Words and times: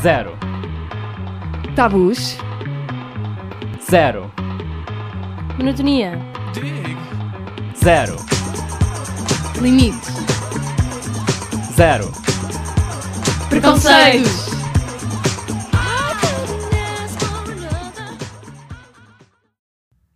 Zero. 0.00 0.38
Tabus. 1.74 2.36
Zero. 3.90 4.30
Monotonia. 5.58 6.12
Zero. 7.76 8.14
Limites. 9.60 10.08
Zero. 11.74 12.12
Preconceitos. 13.50 14.48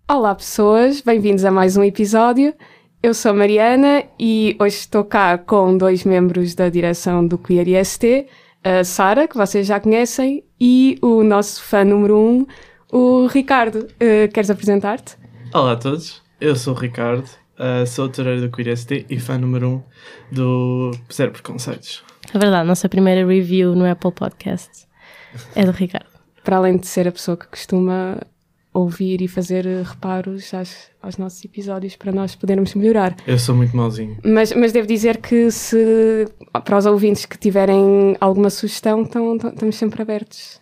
Olá 0.09 0.37
pessoas, 0.37 1.01
bem-vindos 1.01 1.45
a 1.45 1.51
mais 1.51 1.77
um 1.77 1.83
episódio. 1.83 2.55
Eu 3.03 3.13
sou 3.15 3.33
a 3.33 3.35
Mariana 3.35 4.05
e 4.17 4.57
hoje 4.61 4.77
estou 4.77 5.03
cá 5.03 5.37
com 5.37 5.77
dois 5.77 6.05
membros 6.05 6.55
da 6.55 6.69
direção 6.69 7.27
do 7.27 7.37
Queer 7.37 7.67
IST, 7.67 8.29
a 8.65 8.85
Sara, 8.85 9.27
que 9.27 9.37
vocês 9.37 9.67
já 9.67 9.81
conhecem, 9.81 10.45
e 10.61 10.99
o 11.03 11.23
nosso 11.23 11.63
fã 11.63 11.85
número 11.85 12.19
um, 12.19 12.47
o 12.93 13.27
Ricardo. 13.27 13.89
Uh, 13.95 14.31
queres 14.33 14.51
apresentar-te? 14.51 15.17
Olá 15.53 15.73
a 15.73 15.77
todos, 15.77 16.23
eu 16.41 16.55
sou 16.55 16.75
o 16.75 16.79
Ricardo, 16.79 17.27
uh, 17.59 17.87
sou 17.87 18.09
toureiro 18.09 18.43
do 18.43 18.51
Queer 18.51 18.77
ST 18.77 19.07
e 19.11 19.19
fã 19.19 19.37
número 19.37 19.69
1 19.69 19.73
um 19.73 19.83
do 20.31 20.91
Zero 21.13 21.33
Preconceitos. 21.33 22.05
É 22.33 22.39
verdade, 22.39 22.67
nossa 22.67 22.89
primeira 22.89 23.27
review 23.27 23.75
no 23.75 23.85
Apple 23.85 24.13
Podcast 24.13 24.87
é 25.55 25.65
do 25.65 25.73
Ricardo. 25.73 26.07
Para 26.45 26.57
além 26.57 26.77
de 26.77 26.87
ser 26.87 27.07
a 27.09 27.13
pessoa 27.13 27.37
que 27.37 27.47
costuma 27.47 28.19
ouvir 28.73 29.21
e 29.21 29.29
fazer 29.29 29.67
reparos 29.85 30.55
às, 30.55 30.91
aos 31.03 31.19
nossos 31.19 31.45
episódios 31.45 31.95
para 31.97 32.11
nós 32.11 32.35
podermos 32.35 32.75
melhorar. 32.75 33.15
Eu 33.27 33.39
sou 33.39 33.55
muito 33.55 33.77
mauzinho. 33.77 34.17
Mas, 34.25 34.53
mas 34.53 34.73
devo 34.73 34.87
dizer 34.87 35.19
que 35.19 35.51
se 35.51 36.27
para 36.65 36.79
os 36.79 36.87
ouvintes 36.87 37.27
que 37.27 37.39
tiverem 37.39 38.17
alguma 38.21 38.49
sugestão, 38.51 39.05
tão, 39.05 39.37
tão, 39.37 39.51
estamos 39.51 39.77
sempre 39.77 40.01
abertos 40.01 40.61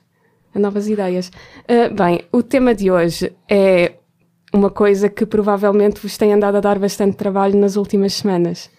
a 0.54 0.58
novas 0.58 0.88
ideias. 0.88 1.28
Uh, 1.28 1.94
bem, 1.94 2.22
o 2.32 2.42
tema 2.42 2.74
de 2.74 2.90
hoje 2.90 3.32
é 3.48 3.94
uma 4.52 4.70
coisa 4.70 5.08
que 5.08 5.24
provavelmente 5.24 6.00
vos 6.00 6.16
tem 6.16 6.32
andado 6.32 6.56
a 6.56 6.60
dar 6.60 6.78
bastante 6.78 7.16
trabalho 7.16 7.56
nas 7.56 7.76
últimas 7.76 8.14
semanas. 8.14 8.70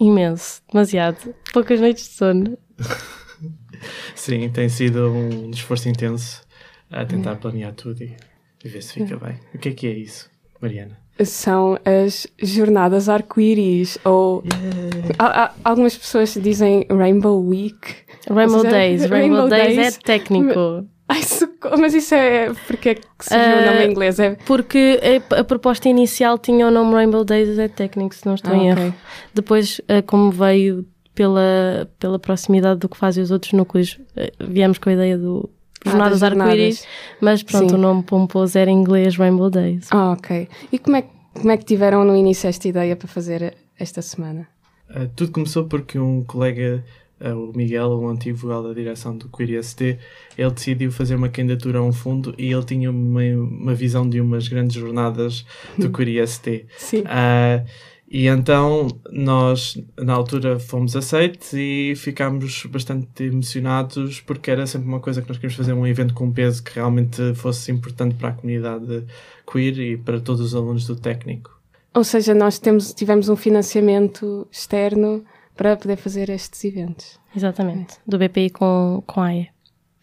Imenso, 0.00 0.62
demasiado. 0.70 1.34
Poucas 1.52 1.80
noites 1.80 2.08
de 2.08 2.14
sono. 2.14 2.58
Sim, 4.14 4.48
tem 4.50 4.68
sido 4.68 5.10
um 5.10 5.50
esforço 5.50 5.88
intenso 5.88 6.42
a 6.90 7.04
tentar 7.04 7.36
planear 7.36 7.72
tudo 7.72 8.02
e, 8.02 8.16
e 8.64 8.68
ver 8.68 8.82
se 8.82 8.94
fica 8.94 9.16
bem. 9.16 9.36
O 9.54 9.58
que 9.58 9.68
é 9.70 9.72
que 9.72 9.86
é 9.86 9.90
isso, 9.92 10.30
Mariana? 10.60 10.98
São 11.24 11.78
as 11.84 12.26
jornadas 12.42 13.08
arco-íris, 13.08 13.98
ou 14.04 14.42
Yeah. 14.42 15.14
há- 15.18 15.44
há- 15.44 15.54
algumas 15.64 15.96
pessoas 15.96 16.32
dizem 16.40 16.86
Rainbow 16.90 17.44
Week. 17.46 17.94
Rainbow 18.28 18.60
seja, 18.60 18.70
Days. 18.70 19.00
Rainbow, 19.02 19.18
Rainbow 19.18 19.48
Days, 19.48 19.76
Days. 19.76 19.96
é 19.96 20.00
técnico. 20.00 20.86
Ai, 21.08 21.22
socorro, 21.24 21.76
mas 21.78 21.92
isso 21.92 22.14
é 22.14 22.52
porque 22.68 22.90
é 22.90 22.94
que 22.94 23.04
se 23.20 23.30
viu 23.36 23.56
o 23.56 23.58
Ah, 23.58 23.66
nome 23.66 23.84
em 23.84 23.90
inglês? 23.90 24.18
É... 24.20 24.36
Porque 24.46 24.98
a, 25.30 25.40
a 25.40 25.44
proposta 25.44 25.88
inicial 25.88 26.38
tinha 26.38 26.66
o 26.66 26.70
nome 26.70 26.92
Rainbow 26.94 27.24
Days 27.24 27.58
é 27.58 27.66
técnico, 27.68 28.14
se 28.14 28.24
não 28.24 28.36
estou 28.36 28.52
Ah, 28.52 28.56
em 28.56 28.72
ok. 28.72 28.84
erro. 28.84 28.94
Depois, 29.34 29.80
eh, 29.88 30.00
como 30.02 30.30
veio 30.30 30.86
pela, 31.14 31.90
pela 31.98 32.18
proximidade 32.18 32.78
do 32.80 32.88
que 32.88 32.96
fazem 32.96 33.22
os 33.24 33.30
outros 33.32 33.52
núcleos, 33.52 33.98
eh, 34.16 34.32
viemos 34.40 34.78
com 34.78 34.88
a 34.88 34.92
ideia 34.92 35.18
do 35.18 35.50
Ah, 35.52 35.59
Jornadas 35.84 36.20
das 36.20 36.32
Arco-Íris, 36.32 36.86
mas 37.20 37.42
pronto, 37.42 37.70
Sim. 37.70 37.74
o 37.74 37.78
nome 37.78 38.02
pomposo 38.02 38.58
era 38.58 38.70
em 38.70 38.74
inglês 38.78 39.16
Rainbow 39.16 39.48
Days. 39.50 39.88
Ah, 39.90 40.12
ok. 40.12 40.48
E 40.72 40.78
como 40.78 40.96
é, 40.96 41.02
que- 41.02 41.08
como 41.34 41.50
é 41.50 41.56
que 41.56 41.64
tiveram 41.64 42.04
no 42.04 42.14
início 42.16 42.48
esta 42.48 42.68
ideia 42.68 42.94
para 42.96 43.08
fazer 43.08 43.54
esta 43.78 44.02
semana? 44.02 44.46
Uh, 44.90 45.08
tudo 45.16 45.30
começou 45.32 45.64
porque 45.64 45.98
um 45.98 46.22
colega, 46.24 46.84
uh, 47.20 47.28
o 47.50 47.56
Miguel, 47.56 47.92
um 47.98 48.08
antigo 48.08 48.36
vogal 48.36 48.62
da 48.62 48.72
direção 48.74 49.16
do 49.16 49.28
Queer 49.28 49.62
ST, 49.62 49.98
ele 50.36 50.50
decidiu 50.50 50.90
fazer 50.90 51.14
uma 51.14 51.28
candidatura 51.28 51.78
a 51.78 51.82
um 51.82 51.92
fundo 51.92 52.34
e 52.36 52.52
ele 52.52 52.64
tinha 52.64 52.90
uma, 52.90 53.22
uma 53.22 53.74
visão 53.74 54.08
de 54.08 54.20
umas 54.20 54.48
grandes 54.48 54.74
jornadas 54.76 55.46
do 55.78 55.88
Queer 55.92 56.26
ST. 56.26 56.66
Sim. 56.76 57.04
Ah, 57.06 57.62
e 58.10 58.26
então 58.26 58.88
nós, 59.12 59.80
na 59.96 60.14
altura, 60.14 60.58
fomos 60.58 60.96
aceitos 60.96 61.52
e 61.52 61.94
ficámos 61.96 62.66
bastante 62.66 63.22
emocionados 63.22 64.20
porque 64.20 64.50
era 64.50 64.66
sempre 64.66 64.88
uma 64.88 64.98
coisa 64.98 65.22
que 65.22 65.28
nós 65.28 65.38
queríamos 65.38 65.56
fazer, 65.56 65.72
um 65.74 65.86
evento 65.86 66.12
com 66.12 66.32
peso 66.32 66.64
que 66.64 66.74
realmente 66.74 67.34
fosse 67.34 67.70
importante 67.70 68.16
para 68.16 68.30
a 68.30 68.32
comunidade 68.32 69.06
queer 69.46 69.78
e 69.78 69.96
para 69.96 70.18
todos 70.20 70.40
os 70.40 70.54
alunos 70.56 70.86
do 70.86 70.96
técnico. 70.96 71.60
Ou 71.94 72.02
seja, 72.02 72.34
nós 72.34 72.58
temos, 72.58 72.92
tivemos 72.92 73.28
um 73.28 73.36
financiamento 73.36 74.46
externo 74.50 75.24
para 75.56 75.76
poder 75.76 75.96
fazer 75.96 76.30
estes 76.30 76.64
eventos. 76.64 77.20
Exatamente. 77.34 77.96
Do 78.04 78.18
BPI 78.18 78.50
com, 78.50 79.04
com 79.06 79.20
a 79.20 79.26
AE. 79.26 79.48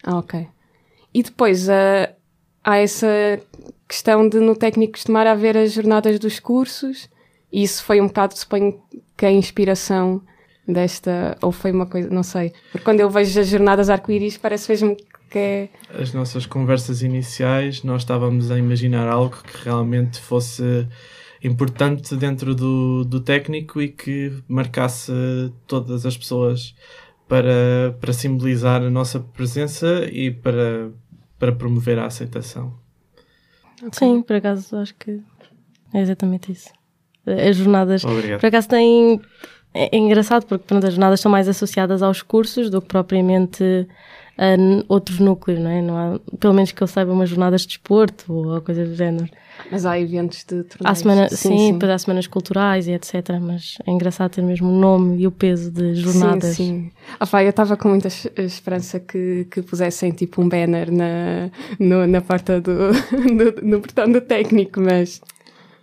Ah, 0.02 0.16
ok. 0.16 0.46
E 1.12 1.22
depois 1.22 1.68
ah, 1.68 2.10
há 2.64 2.78
essa 2.78 3.06
questão 3.86 4.26
de 4.26 4.40
no 4.40 4.56
técnico 4.56 4.92
costumar 4.92 5.26
haver 5.26 5.58
as 5.58 5.72
jornadas 5.72 6.18
dos 6.18 6.40
cursos, 6.40 7.08
e 7.52 7.62
isso 7.62 7.84
foi 7.84 8.00
um 8.00 8.06
bocado, 8.06 8.36
suponho 8.36 8.80
que 9.16 9.26
a 9.26 9.32
inspiração 9.32 10.22
desta, 10.66 11.36
ou 11.40 11.50
foi 11.50 11.72
uma 11.72 11.86
coisa, 11.86 12.10
não 12.10 12.22
sei. 12.22 12.52
Porque 12.70 12.84
quando 12.84 13.00
eu 13.00 13.08
vejo 13.08 13.40
as 13.40 13.48
jornadas 13.48 13.88
arco-íris, 13.88 14.36
parece 14.36 14.70
mesmo 14.70 14.96
que 15.30 15.38
é. 15.38 15.68
As 15.98 16.12
nossas 16.12 16.46
conversas 16.46 17.02
iniciais, 17.02 17.82
nós 17.82 18.02
estávamos 18.02 18.50
a 18.50 18.58
imaginar 18.58 19.08
algo 19.08 19.36
que 19.42 19.64
realmente 19.64 20.20
fosse 20.20 20.86
importante 21.42 22.16
dentro 22.16 22.54
do, 22.54 23.04
do 23.04 23.20
técnico 23.20 23.80
e 23.80 23.88
que 23.88 24.32
marcasse 24.48 25.12
todas 25.66 26.04
as 26.04 26.16
pessoas 26.16 26.74
para, 27.28 27.96
para 28.00 28.12
simbolizar 28.12 28.82
a 28.82 28.90
nossa 28.90 29.20
presença 29.20 30.04
e 30.10 30.30
para, 30.30 30.90
para 31.38 31.52
promover 31.52 31.98
a 31.98 32.06
aceitação. 32.06 32.74
Sim, 33.92 34.22
por 34.22 34.36
acaso 34.36 34.76
acho 34.76 34.94
que 34.96 35.20
é 35.94 36.00
exatamente 36.00 36.50
isso. 36.50 36.77
As 37.48 37.56
jornadas, 37.56 38.04
Obrigado. 38.04 38.40
por 38.40 38.46
acaso 38.46 38.68
têm. 38.68 39.20
É, 39.74 39.94
é 39.94 39.98
engraçado 39.98 40.46
porque 40.46 40.64
pronto, 40.66 40.86
as 40.86 40.92
jornadas 40.94 41.20
são 41.20 41.30
mais 41.30 41.48
associadas 41.48 42.02
aos 42.02 42.22
cursos 42.22 42.70
do 42.70 42.80
que 42.80 42.88
propriamente 42.88 43.86
a 44.36 44.54
outros 44.88 45.18
núcleos, 45.18 45.58
não 45.60 45.70
é? 45.70 45.82
Não 45.82 45.96
há, 45.96 46.20
pelo 46.38 46.54
menos 46.54 46.70
que 46.72 46.80
eu 46.80 46.86
saiba, 46.86 47.12
umas 47.12 47.28
jornadas 47.28 47.62
de 47.62 47.68
desporto 47.68 48.32
ou 48.32 48.60
coisa 48.60 48.84
do 48.86 48.94
género. 48.94 49.28
Mas 49.72 49.84
há 49.84 49.98
eventos 49.98 50.38
de 50.38 50.62
torneios. 50.62 50.84
Há 50.84 50.94
semana, 50.94 51.28
sim, 51.28 51.72
depois 51.72 51.90
há 51.90 51.98
semanas 51.98 52.28
culturais 52.28 52.86
e 52.86 52.92
etc. 52.92 53.14
Mas 53.40 53.76
é 53.84 53.90
engraçado 53.90 54.30
ter 54.30 54.42
mesmo 54.42 54.68
o 54.68 54.78
nome 54.78 55.18
e 55.20 55.26
o 55.26 55.32
peso 55.32 55.72
de 55.72 55.96
jornadas. 55.96 56.54
Sim, 56.54 56.64
sim. 56.84 56.90
Ah, 57.18 57.26
pá, 57.26 57.42
eu 57.42 57.50
estava 57.50 57.76
com 57.76 57.88
muita 57.88 58.06
es- 58.06 58.28
esperança 58.36 59.00
que, 59.00 59.46
que 59.50 59.60
pusessem 59.60 60.12
tipo 60.12 60.40
um 60.40 60.48
banner 60.48 60.90
na, 60.92 61.50
no- 61.80 62.06
na 62.06 62.20
porta 62.20 62.60
do, 62.60 62.92
do- 63.36 63.66
no 63.66 63.80
portão 63.80 64.10
do 64.10 64.20
técnico, 64.20 64.80
mas 64.80 65.20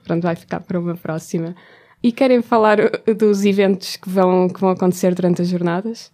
pronto, 0.06 0.24
vai 0.24 0.36
ficar 0.36 0.60
para 0.62 0.80
uma 0.80 0.96
próxima. 0.96 1.56
E 2.02 2.12
querem 2.12 2.42
falar 2.42 2.80
uh, 2.80 3.16
dos 3.16 3.44
eventos 3.44 3.96
que 3.96 4.10
vão, 4.10 4.48
que 4.48 4.60
vão 4.60 4.70
acontecer 4.70 5.14
durante 5.16 5.42
as 5.42 5.50
jornadas? 5.50 6.12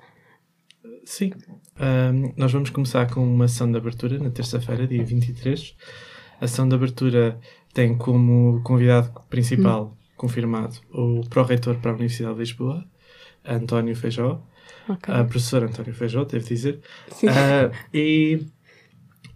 Sim. 1.03 1.31
Ahm, 1.79 2.31
nós 2.37 2.51
vamos 2.51 2.69
começar 2.69 3.09
com 3.11 3.21
uma 3.21 3.45
ação 3.45 3.69
de 3.71 3.77
abertura 3.77 4.17
na 4.19 4.29
terça-feira, 4.29 4.87
dia 4.87 5.03
23. 5.03 5.75
A 6.39 6.45
ação 6.45 6.67
de 6.67 6.75
abertura 6.75 7.39
tem 7.73 7.97
como 7.97 8.61
convidado 8.63 9.11
principal 9.29 9.97
confirmado 10.15 10.75
o 10.93 11.21
pró-reitor 11.29 11.77
para 11.79 11.91
a 11.91 11.93
Universidade 11.95 12.35
de 12.35 12.39
Lisboa, 12.41 12.85
António 13.43 13.95
Feijó, 13.95 14.39
Ok. 14.87 15.11
a 15.11 15.23
professor 15.23 15.63
António 15.63 15.95
Feijó, 15.95 16.23
devo 16.25 16.45
dizer. 16.45 16.79
Sim. 17.09 17.27
Ah, 17.27 17.71
e 17.91 18.45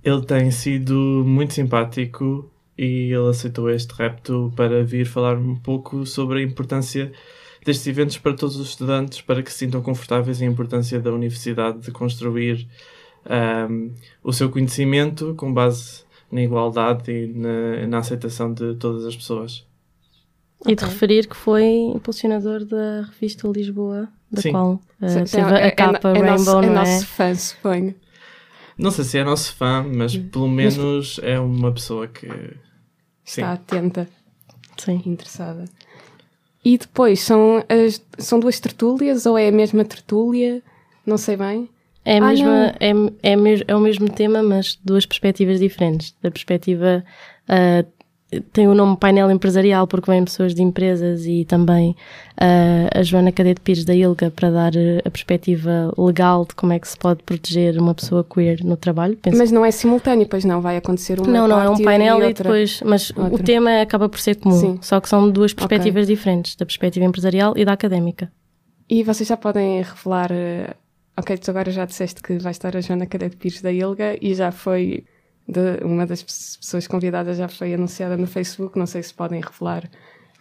ele 0.03 0.25
tem 0.25 0.51
sido 0.51 1.23
muito 1.25 1.53
simpático 1.55 2.51
e 2.77 3.11
ele 3.13 3.29
aceitou 3.29 3.69
este 3.69 3.91
repto 3.93 4.51
para 4.55 4.83
vir 4.83 5.05
falar 5.05 5.37
um 5.37 5.55
pouco 5.55 6.05
sobre 6.05 6.39
a 6.39 6.43
importância 6.43 7.11
destes 7.65 7.87
eventos 7.87 8.17
para 8.17 8.33
todos 8.33 8.57
os 8.57 8.69
estudantes, 8.69 9.21
para 9.21 9.41
que 9.41 9.51
se 9.51 9.59
sintam 9.59 9.81
confortáveis 9.81 10.39
e 10.39 10.43
a 10.43 10.47
importância 10.47 10.99
da 10.99 11.11
universidade 11.11 11.79
de 11.79 11.91
construir 11.91 12.67
ahm, 13.25 13.89
o 14.23 14.31
seu 14.31 14.49
conhecimento 14.49 15.33
com 15.35 15.51
base 15.53 16.03
na 16.31 16.43
igualdade 16.43 17.11
e 17.11 17.27
na, 17.27 17.87
na 17.87 17.97
aceitação 17.99 18.53
de 18.53 18.75
todas 18.75 19.05
as 19.05 19.16
pessoas. 19.16 19.66
E 20.67 20.75
de 20.75 20.83
referir 20.83 21.28
que 21.28 21.35
foi 21.35 21.63
impulsionador 21.63 22.66
da 22.66 23.01
revista 23.03 23.47
Lisboa, 23.47 24.09
da 24.31 24.41
Sim. 24.41 24.51
qual 24.51 24.81
Sim, 25.07 25.23
teve 25.23 25.41
é- 25.41 25.63
a 25.63 25.67
é- 25.67 25.71
capa 25.71 26.09
é, 26.09 26.13
Rainbow, 26.13 26.31
nosso, 26.31 26.49
é 26.49 26.61
não 26.61 26.69
é? 26.69 26.75
nosso 26.75 27.05
fã, 27.07 27.35
suponho. 27.35 27.95
Não 28.77 28.91
sei 28.91 29.03
se 29.05 29.17
é 29.17 29.23
nosso 29.23 29.53
fã, 29.55 29.83
mas 29.83 30.16
pelo 30.17 30.47
menos 30.47 31.19
é 31.23 31.39
uma 31.39 31.72
pessoa 31.72 32.07
que. 32.07 32.27
Sim. 33.23 33.41
Está 33.41 33.53
atenta. 33.53 34.07
Sim. 34.77 35.01
interessada. 35.05 35.66
E 36.63 36.77
depois, 36.77 37.22
são, 37.22 37.63
as, 37.69 38.01
são 38.17 38.39
duas 38.39 38.59
tertúlias 38.59 39.25
ou 39.25 39.37
é 39.37 39.47
a 39.47 39.51
mesma 39.51 39.85
tertúlia? 39.85 40.61
Não 41.05 41.17
sei 41.17 41.37
bem. 41.37 41.69
É, 42.03 42.17
a 42.17 42.23
Ah, 42.23 42.27
mesma, 42.29 42.75
é, 42.79 42.91
é, 43.23 43.35
é 43.67 43.75
o 43.75 43.79
mesmo 43.79 44.09
tema, 44.11 44.43
mas 44.43 44.78
duas 44.83 45.05
perspectivas 45.05 45.59
diferentes. 45.59 46.13
Da 46.21 46.29
perspectiva 46.29 47.03
ah, 47.47 47.85
tem 48.53 48.67
o 48.67 48.73
nome 48.73 48.97
painel 48.97 49.29
empresarial 49.32 49.87
porque 49.87 50.09
vêm 50.09 50.23
pessoas 50.23 50.53
de 50.53 50.61
empresas 50.61 51.26
e 51.26 51.46
também 51.46 51.91
uh, 51.91 52.99
a 52.99 53.03
Joana 53.03 53.32
Cadete 53.32 53.61
Pires 53.61 53.85
da 53.85 53.93
ILGA 53.93 54.32
para 54.32 54.49
dar 54.49 54.73
a 55.03 55.09
perspectiva 55.09 55.93
legal 55.97 56.46
de 56.46 56.55
como 56.55 56.73
é 56.73 56.79
que 56.79 56.87
se 56.87 56.97
pode 56.97 57.23
proteger 57.23 57.78
uma 57.79 57.93
pessoa 57.93 58.23
queer 58.23 58.64
no 58.64 58.78
trabalho. 58.78 59.17
Penso 59.17 59.37
mas 59.37 59.52
não 59.52 59.66
é 59.66 59.72
simultâneo, 59.72 60.28
pois 60.28 60.46
não, 60.46 60.61
vai 60.61 60.78
acontecer 60.78 61.20
uma 61.20 61.32
Não, 61.32 61.47
não, 61.47 61.61
é 61.61 61.70
um 61.70 61.84
painel 61.84 62.23
e, 62.23 62.29
e 62.29 62.34
depois, 62.34 62.82
mas 62.85 63.11
outra. 63.16 63.35
o 63.35 63.40
tema 63.40 63.82
acaba 63.82 64.09
por 64.09 64.20
ser 64.20 64.35
comum, 64.35 64.59
Sim. 64.59 64.79
só 64.81 64.99
que 64.99 65.09
são 65.09 65.29
duas 65.29 65.53
perspectivas 65.53 66.03
okay. 66.03 66.16
diferentes, 66.16 66.55
da 66.55 66.66
perspectiva 66.66 67.05
empresarial 67.05 67.53
e 67.55 67.66
da 67.66 67.73
académica. 67.73 68.31
E 68.90 69.03
vocês 69.03 69.28
já 69.28 69.35
podem 69.35 69.81
revelar, 69.81 70.31
uh, 70.31 70.76
ok, 71.17 71.38
tu 71.38 71.49
agora 71.49 71.72
já 71.72 71.85
disseste 71.85 72.22
que 72.22 72.38
vai 72.38 72.52
estar 72.52 72.76
a 72.76 72.81
Joana 72.81 73.05
Cadete 73.05 73.35
Pires 73.35 73.61
da 73.61 73.72
ILGA 73.72 74.17
e 74.22 74.34
já 74.35 74.52
foi 74.52 75.03
de 75.47 75.83
uma 75.83 76.05
das 76.05 76.23
pessoas 76.23 76.87
convidadas 76.87 77.37
já 77.37 77.47
foi 77.47 77.73
anunciada 77.73 78.17
no 78.17 78.27
Facebook. 78.27 78.77
Não 78.77 78.85
sei 78.85 79.03
se 79.03 79.13
podem 79.13 79.41
revelar 79.41 79.89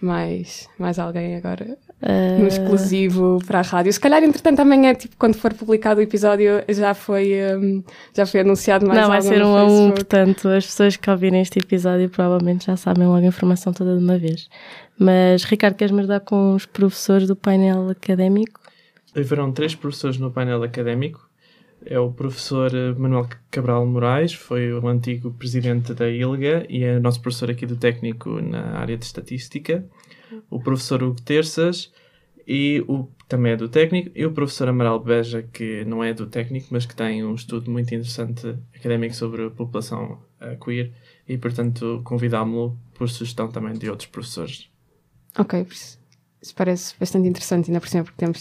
mais, 0.01 0.69
mais 0.79 0.99
alguém 0.99 1.37
agora 1.37 1.79
uh... 2.03 2.41
no 2.41 2.47
exclusivo 2.47 3.39
para 3.47 3.61
a 3.61 3.63
rádio. 3.63 3.93
Se 3.93 4.01
calhar, 4.01 4.23
entretanto, 4.23 4.61
amanhã, 4.61 4.95
tipo, 4.95 5.17
quando 5.17 5.35
for 5.35 5.53
publicado 5.55 6.01
o 6.01 6.03
episódio, 6.03 6.63
já 6.69 6.95
foi, 6.95 7.33
um, 7.57 7.83
já 8.15 8.27
foi 8.27 8.41
anunciado 8.41 8.87
mais 8.87 9.01
Não, 9.01 9.09
vai 9.09 9.23
ser 9.23 9.43
um 9.43 9.57
a 9.57 9.65
um, 9.65 9.91
portanto, 9.91 10.49
as 10.49 10.67
pessoas 10.67 10.97
que 10.97 11.11
ouvirem 11.11 11.41
este 11.41 11.59
episódio 11.59 12.09
provavelmente 12.09 12.67
já 12.67 12.77
sabem 12.77 13.07
logo 13.07 13.25
a 13.25 13.29
informação 13.29 13.73
toda 13.73 13.97
de 13.97 14.05
uma 14.05 14.19
vez. 14.19 14.49
Mas, 14.99 15.45
Ricardo, 15.45 15.75
queres 15.75 15.93
me 15.93 16.01
ajudar 16.01 16.21
com 16.21 16.55
os 16.55 16.67
professores 16.67 17.27
do 17.27 17.35
painel 17.35 17.89
académico? 17.89 18.61
Haverão 19.17 19.53
três 19.53 19.75
professores 19.75 20.19
no 20.19 20.31
painel 20.31 20.63
académico 20.63 21.24
é 21.87 21.99
o 21.99 22.13
professor 22.13 22.75
eh, 22.75 22.93
Manuel 22.95 23.29
Cabral 23.51 23.87
Moraes, 23.87 24.33
foi 24.33 24.73
o 24.73 24.87
antigo 24.89 25.33
presidente 25.33 25.95
da 25.95 26.11
ILGA 26.11 26.67
e 26.69 26.85
é 26.85 26.99
nosso 26.99 27.21
professor 27.21 27.51
aqui 27.51 27.67
do 27.67 27.77
técnico 27.77 28.41
na 28.41 28.79
área 28.79 28.97
de 28.97 29.05
estatística. 29.05 29.85
O 30.51 30.61
professor 30.61 31.03
Hugo 31.03 31.21
Terças 31.21 31.93
e 32.47 32.85
o 32.89 33.09
também 33.29 33.53
é 33.53 33.57
do 33.57 33.69
técnico 33.69 34.11
e 34.15 34.25
o 34.25 34.33
professor 34.33 34.69
Amaral 34.69 35.01
Beja, 35.01 35.43
que 35.43 35.85
não 35.85 36.05
é 36.05 36.13
do 36.13 36.27
técnico, 36.27 36.69
mas 36.71 36.85
que 36.87 36.95
tem 36.95 37.25
um 37.25 37.35
estudo 37.35 37.71
muito 37.71 37.95
interessante 37.95 38.55
académico 38.75 39.15
sobre 39.15 39.47
a 39.47 39.51
população 39.51 40.19
uh, 40.41 40.63
queer 40.63 40.93
e, 41.27 41.39
portanto, 41.39 42.03
convidámo-lo 42.05 42.79
por 42.93 43.09
sugestão 43.09 43.49
também 43.49 43.73
de 43.73 43.89
outros 43.89 44.09
professores. 44.09 44.69
Ok, 45.39 45.67
isso 45.71 46.55
parece 46.55 46.95
bastante 47.01 47.27
interessante, 47.27 47.71
ainda 47.71 47.81
por 47.81 47.89
cima, 47.89 48.05
porque 48.05 48.19
temos 48.19 48.39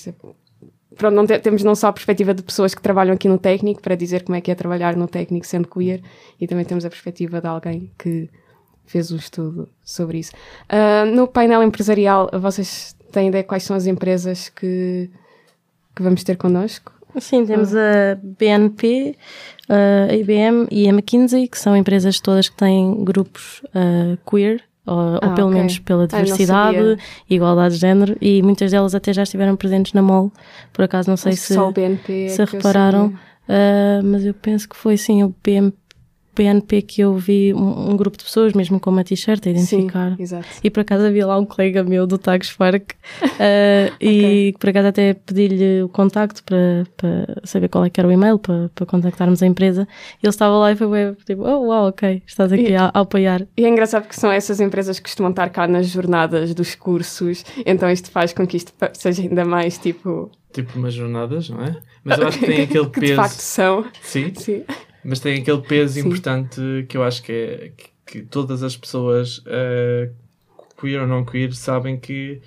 pronto, 0.97 1.15
não 1.15 1.25
te, 1.25 1.37
temos 1.39 1.63
não 1.63 1.75
só 1.75 1.87
a 1.87 1.93
perspectiva 1.93 2.33
de 2.33 2.43
pessoas 2.43 2.73
que 2.73 2.81
trabalham 2.81 3.13
aqui 3.13 3.27
no 3.27 3.37
técnico 3.37 3.81
para 3.81 3.95
dizer 3.95 4.23
como 4.23 4.35
é 4.35 4.41
que 4.41 4.51
é 4.51 4.55
trabalhar 4.55 4.95
no 4.95 5.07
técnico 5.07 5.45
sendo 5.45 5.67
queer, 5.67 6.01
e 6.39 6.47
também 6.47 6.65
temos 6.65 6.85
a 6.85 6.89
perspectiva 6.89 7.41
de 7.41 7.47
alguém 7.47 7.91
que 7.97 8.29
fez 8.85 9.11
um 9.11 9.15
estudo 9.15 9.69
sobre 9.83 10.19
isso. 10.19 10.31
Uh, 10.69 11.05
no 11.13 11.27
painel 11.27 11.63
empresarial, 11.63 12.29
vocês 12.33 12.95
têm 13.11 13.29
ideia 13.29 13.43
quais 13.43 13.63
são 13.63 13.75
as 13.75 13.85
empresas 13.85 14.49
que, 14.49 15.09
que 15.95 16.03
vamos 16.03 16.23
ter 16.23 16.37
connosco? 16.37 16.91
Sim, 17.19 17.45
temos 17.45 17.75
a 17.75 18.15
BNP, 18.21 19.15
a 19.69 20.13
IBM 20.13 20.67
e 20.71 20.87
a 20.87 20.89
McKinsey, 20.89 21.47
que 21.47 21.59
são 21.59 21.77
empresas 21.77 22.19
todas 22.19 22.49
que 22.49 22.57
têm 22.57 23.03
grupos 23.03 23.61
uh, 23.65 24.17
queer 24.29 24.63
ou, 24.85 24.99
ah, 24.99 25.19
ou 25.23 25.33
pelo 25.33 25.47
okay. 25.47 25.59
menos 25.59 25.79
pela 25.79 26.07
diversidade, 26.07 26.97
igualdade 27.29 27.75
de 27.75 27.81
género, 27.81 28.17
e 28.21 28.41
muitas 28.41 28.71
delas 28.71 28.93
até 28.93 29.13
já 29.13 29.23
estiveram 29.23 29.55
presentes 29.55 29.93
na 29.93 30.01
MOL. 30.01 30.31
Por 30.71 30.83
acaso, 30.83 31.09
não 31.09 31.17
sei 31.17 31.33
se, 31.33 31.55
BNP 31.73 32.29
se 32.29 32.43
repararam, 32.45 33.07
uh, 33.07 34.03
mas 34.03 34.25
eu 34.25 34.33
penso 34.33 34.67
que 34.67 34.75
foi 34.75 34.97
sim 34.97 35.23
o 35.23 35.33
BNP 35.43 35.82
PNP 36.33 36.81
que 36.81 37.01
eu 37.01 37.15
vi 37.15 37.53
um, 37.53 37.91
um, 37.91 37.97
grupo 37.97 38.17
de 38.17 38.23
pessoas, 38.23 38.53
mesmo 38.53 38.79
com 38.79 38.89
uma 38.89 39.03
t-shirt, 39.03 39.45
a 39.47 39.49
identificar. 39.49 40.15
Sim, 40.15 40.23
exato. 40.23 40.47
E 40.63 40.69
por 40.69 40.81
acaso 40.81 41.05
havia 41.05 41.25
lá 41.25 41.37
um 41.37 41.45
colega 41.45 41.83
meu 41.83 42.07
do 42.07 42.17
Tags 42.17 42.49
Spark 42.49 42.91
uh, 42.91 43.93
okay. 43.95 44.49
e 44.49 44.53
por 44.53 44.69
acaso 44.69 44.87
até 44.87 45.13
pedi-lhe 45.13 45.83
o 45.83 45.89
contacto 45.89 46.43
para, 46.43 46.85
para 46.97 47.41
saber 47.43 47.67
qual 47.69 47.85
é 47.85 47.89
que 47.89 47.99
era 47.99 48.07
o 48.07 48.11
e-mail 48.11 48.39
para, 48.39 48.69
para 48.73 48.85
contactarmos 48.85 49.41
a 49.43 49.47
empresa. 49.47 49.87
E 50.21 50.25
ele 50.25 50.29
estava 50.29 50.55
lá 50.57 50.71
e 50.71 50.75
foi 50.75 51.15
tipo, 51.25 51.43
oh 51.43 51.67
uau, 51.67 51.87
ok, 51.87 52.21
estás 52.25 52.51
aqui 52.51 52.69
e, 52.69 52.75
a, 52.75 52.85
a, 52.85 52.99
apoiar. 53.01 53.47
E 53.57 53.65
é 53.65 53.69
engraçado 53.69 54.03
porque 54.03 54.19
são 54.19 54.31
essas 54.31 54.59
empresas 54.59 54.97
que 54.97 55.03
costumam 55.03 55.31
estar 55.31 55.49
cá 55.49 55.67
nas 55.67 55.87
jornadas 55.87 56.53
dos 56.53 56.75
cursos, 56.75 57.45
então 57.65 57.89
isto 57.89 58.09
faz 58.09 58.33
com 58.33 58.45
que 58.45 58.57
isto 58.57 58.73
seja 58.93 59.21
ainda 59.21 59.45
mais 59.45 59.77
tipo. 59.77 60.31
Tipo 60.51 60.77
umas 60.77 60.93
jornadas, 60.93 61.49
não 61.49 61.63
é? 61.63 61.75
Mas 62.03 62.19
eu 62.19 62.27
acho 62.27 62.39
que 62.39 62.45
tem 62.45 62.61
aquele 62.63 62.85
que 62.85 62.99
peso. 62.99 63.13
De 63.13 63.15
facto 63.15 63.39
são. 63.39 63.85
Sim. 64.01 64.33
Sim. 64.35 64.63
Mas 65.03 65.19
tem 65.19 65.41
aquele 65.41 65.61
peso 65.61 65.95
Sim. 65.95 66.07
importante 66.07 66.85
que 66.87 66.97
eu 66.97 67.03
acho 67.03 67.21
que 67.23 67.31
é 67.31 67.71
que, 67.75 67.89
que 68.05 68.21
todas 68.21 68.63
as 68.63 68.75
pessoas, 68.77 69.39
uh, 69.39 70.11
queer 70.79 71.01
ou 71.01 71.07
não 71.07 71.25
queer, 71.25 71.53
sabem 71.53 71.99
que 71.99 72.41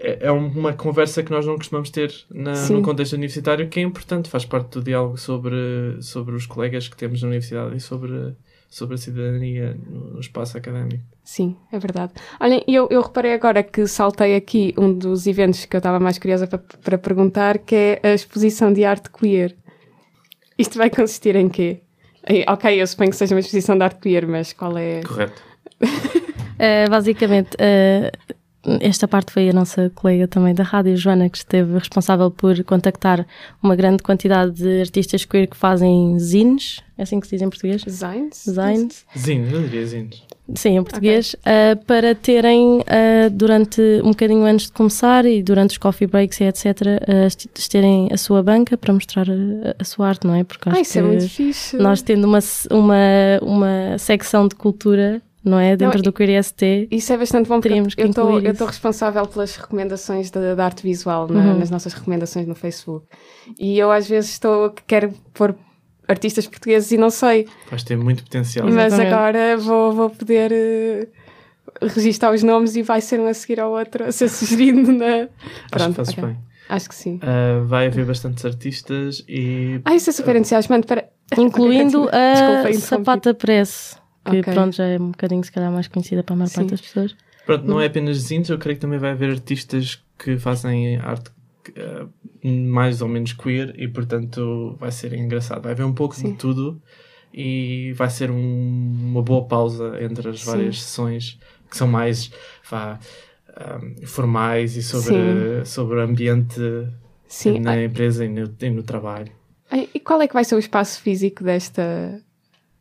é, 0.00 0.26
é 0.26 0.32
uma 0.32 0.72
conversa 0.72 1.22
que 1.22 1.30
nós 1.30 1.44
não 1.44 1.56
costumamos 1.56 1.90
ter 1.90 2.12
na, 2.30 2.54
no 2.68 2.82
contexto 2.82 3.14
universitário, 3.14 3.68
que 3.68 3.80
é 3.80 3.82
importante, 3.82 4.28
faz 4.28 4.44
parte 4.44 4.70
do 4.70 4.82
diálogo 4.82 5.16
sobre, 5.16 5.56
sobre 6.00 6.34
os 6.34 6.46
colegas 6.46 6.88
que 6.88 6.96
temos 6.96 7.22
na 7.22 7.28
universidade 7.28 7.76
e 7.76 7.80
sobre, 7.80 8.34
sobre 8.70 8.94
a 8.94 8.98
cidadania 8.98 9.76
no, 9.86 10.12
no 10.14 10.20
espaço 10.20 10.56
académico. 10.56 11.02
Sim, 11.24 11.56
é 11.72 11.78
verdade. 11.78 12.12
Olhem, 12.40 12.62
eu, 12.66 12.88
eu 12.90 13.02
reparei 13.02 13.34
agora 13.34 13.62
que 13.62 13.86
saltei 13.86 14.36
aqui 14.36 14.72
um 14.78 14.92
dos 14.92 15.26
eventos 15.26 15.64
que 15.64 15.76
eu 15.76 15.78
estava 15.78 15.98
mais 15.98 16.18
curiosa 16.18 16.46
para, 16.46 16.58
para 16.58 16.98
perguntar, 16.98 17.58
que 17.58 17.74
é 17.74 18.00
a 18.02 18.14
exposição 18.14 18.72
de 18.72 18.84
arte 18.84 19.10
queer. 19.10 19.56
Isto 20.58 20.78
vai 20.78 20.90
consistir 20.90 21.36
em 21.36 21.48
quê? 21.48 21.80
Ok, 22.48 22.80
eu 22.80 22.86
suponho 22.86 23.10
que 23.10 23.16
seja 23.16 23.34
uma 23.34 23.40
exposição 23.40 23.76
de 23.78 23.84
arte 23.84 24.00
queer, 24.00 24.26
mas 24.26 24.52
qual 24.52 24.76
é. 24.76 25.00
Correto. 25.02 25.42
uh, 25.82 26.90
basicamente, 26.90 27.54
uh, 27.54 28.36
esta 28.80 29.08
parte 29.08 29.32
foi 29.32 29.48
a 29.48 29.52
nossa 29.52 29.90
colega 29.94 30.26
também 30.26 30.54
da 30.54 30.62
rádio, 30.62 30.96
Joana, 30.96 31.28
que 31.28 31.38
esteve 31.38 31.78
responsável 31.78 32.30
por 32.30 32.62
contactar 32.64 33.26
uma 33.62 33.76
grande 33.76 34.02
quantidade 34.02 34.52
de 34.52 34.80
artistas 34.80 35.24
queer 35.24 35.46
que 35.46 35.56
fazem 35.56 36.18
zines, 36.18 36.82
é 36.98 37.02
assim 37.04 37.20
que 37.20 37.28
se 37.28 37.36
diz 37.36 37.42
em 37.42 37.48
português? 37.48 37.82
Zines? 37.88 38.44
Zines. 38.44 39.06
Zines, 39.16 39.52
eu 39.52 39.62
diria 39.62 39.86
zines. 39.86 40.22
Sim, 40.54 40.78
em 40.78 40.82
português, 40.82 41.36
okay. 41.38 41.52
uh, 41.52 41.84
para 41.84 42.14
terem 42.14 42.78
uh, 42.78 43.30
durante 43.30 43.80
um 44.02 44.08
bocadinho 44.08 44.44
antes 44.44 44.66
de 44.66 44.72
começar 44.72 45.24
e 45.26 45.42
durante 45.42 45.72
os 45.72 45.78
coffee 45.78 46.08
breaks 46.08 46.40
e 46.40 46.44
etc, 46.44 46.66
uh, 46.66 47.68
terem 47.70 48.08
a 48.10 48.16
sua 48.16 48.42
banca 48.42 48.76
para 48.76 48.92
mostrar 48.92 49.26
a, 49.30 49.76
a 49.78 49.84
sua 49.84 50.08
arte, 50.08 50.26
não 50.26 50.34
é? 50.34 50.42
Porque 50.42 50.68
acho 50.70 50.78
ah, 50.78 50.80
isso 50.80 50.98
é 50.98 51.02
muito 51.02 51.28
fixe. 51.28 51.76
Nós 51.76 52.02
tendo 52.02 52.26
uma, 52.26 52.38
uma, 52.70 52.96
uma 53.42 53.98
secção 53.98 54.48
de 54.48 54.54
cultura 54.54 55.22
não 55.48 55.58
é? 55.58 55.76
Dentro 55.76 55.98
não, 55.98 56.02
do 56.02 56.12
QRST. 56.12 56.88
Isso 56.90 57.12
é 57.12 57.16
bastante 57.16 57.48
bom 57.48 57.60
porque 57.60 57.74
eu 57.96 58.10
estou 58.52 58.66
responsável 58.66 59.26
pelas 59.26 59.56
recomendações 59.56 60.30
da, 60.30 60.54
da 60.54 60.64
arte 60.64 60.82
visual 60.82 61.28
na, 61.28 61.40
uhum. 61.40 61.58
nas 61.58 61.70
nossas 61.70 61.92
recomendações 61.92 62.46
no 62.46 62.54
Facebook. 62.54 63.06
E 63.58 63.78
eu 63.78 63.90
às 63.90 64.08
vezes 64.08 64.30
estou 64.32 64.74
quero 64.86 65.12
pôr 65.32 65.56
artistas 66.06 66.46
portugueses 66.46 66.90
e 66.90 66.96
não 66.96 67.10
sei. 67.10 67.46
Vais 67.70 67.82
ter 67.82 67.96
muito 67.96 68.22
potencial. 68.24 68.66
Mas 68.66 68.92
Exatamente. 68.92 69.14
agora 69.14 69.56
vou, 69.58 69.92
vou 69.92 70.10
poder 70.10 70.52
uh, 70.52 71.86
registar 71.86 72.32
os 72.32 72.42
nomes 72.42 72.76
e 72.76 72.82
vai 72.82 73.00
ser 73.00 73.20
um 73.20 73.26
a 73.26 73.34
seguir 73.34 73.60
ao 73.60 73.72
outro 73.72 74.04
a 74.04 74.12
ser 74.12 74.28
sugerido 74.30 74.92
na. 74.92 75.06
Acho 75.06 75.28
Pronto, 75.70 75.88
que 75.90 75.94
fazes 75.94 76.12
okay. 76.14 76.24
bem. 76.24 76.38
Acho 76.68 76.88
que 76.88 76.94
sim. 76.94 77.16
Uh, 77.16 77.64
vai 77.66 77.86
haver 77.86 78.04
bastantes 78.04 78.44
artistas 78.44 79.24
e. 79.28 79.80
Ah, 79.84 79.94
isso 79.94 80.10
é 80.10 80.12
super 80.12 80.36
entusiasmante. 80.36 80.86
Para... 80.86 81.08
Incluindo 81.36 82.08
a 82.12 82.72
Sapata 82.72 83.34
Press 83.34 83.98
que 84.24 84.40
okay. 84.40 84.54
pronto, 84.54 84.74
já 84.74 84.86
é 84.86 84.98
um 84.98 85.10
bocadinho 85.10 85.42
se 85.42 85.52
calhar 85.52 85.72
mais 85.72 85.88
conhecida 85.88 86.22
para 86.22 86.34
a 86.34 86.36
maior 86.36 86.48
Sim. 86.48 86.54
parte 86.56 86.70
das 86.70 86.80
pessoas. 86.80 87.16
Pronto, 87.46 87.64
não 87.64 87.80
é 87.80 87.86
apenas 87.86 88.18
zines, 88.18 88.48
eu 88.48 88.58
creio 88.58 88.76
que 88.76 88.80
também 88.80 88.98
vai 88.98 89.12
haver 89.12 89.30
artistas 89.30 90.02
que 90.18 90.36
fazem 90.36 90.96
arte 90.96 91.30
uh, 91.70 92.08
mais 92.44 93.00
ou 93.00 93.08
menos 93.08 93.32
queer 93.32 93.74
e 93.78 93.88
portanto 93.88 94.76
vai 94.78 94.90
ser 94.90 95.14
engraçado. 95.14 95.62
Vai 95.62 95.72
haver 95.72 95.84
um 95.84 95.94
pouco 95.94 96.14
Sim. 96.14 96.32
de 96.32 96.38
tudo 96.38 96.82
e 97.32 97.92
vai 97.94 98.10
ser 98.10 98.30
um, 98.30 98.96
uma 99.02 99.22
boa 99.22 99.44
pausa 99.46 99.96
entre 100.02 100.28
as 100.28 100.42
várias 100.42 100.76
Sim. 100.76 100.82
sessões 100.82 101.38
que 101.70 101.76
são 101.76 101.86
mais 101.86 102.30
vá, 102.68 102.98
um, 103.82 104.06
formais 104.06 104.76
e 104.76 104.82
sobre, 104.82 105.64
sobre 105.64 105.96
o 105.96 106.00
ambiente 106.00 106.60
Sim. 107.26 107.60
na 107.60 107.82
empresa 107.82 108.24
e 108.24 108.28
no, 108.28 108.54
e 108.60 108.70
no 108.70 108.82
trabalho. 108.82 109.32
E 109.94 110.00
qual 110.00 110.20
é 110.22 110.26
que 110.26 110.32
vai 110.32 110.44
ser 110.44 110.54
o 110.54 110.58
espaço 110.58 111.00
físico 111.00 111.44
desta, 111.44 112.22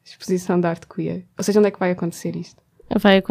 exposição 0.09 0.59
de 0.59 0.67
arte 0.67 0.87
queer? 0.87 1.25
Ou 1.37 1.43
seja, 1.43 1.59
onde 1.59 1.67
é 1.67 1.71
que 1.71 1.79
vai 1.79 1.91
acontecer 1.91 2.35
isto? 2.35 2.61
Vai 2.99 3.21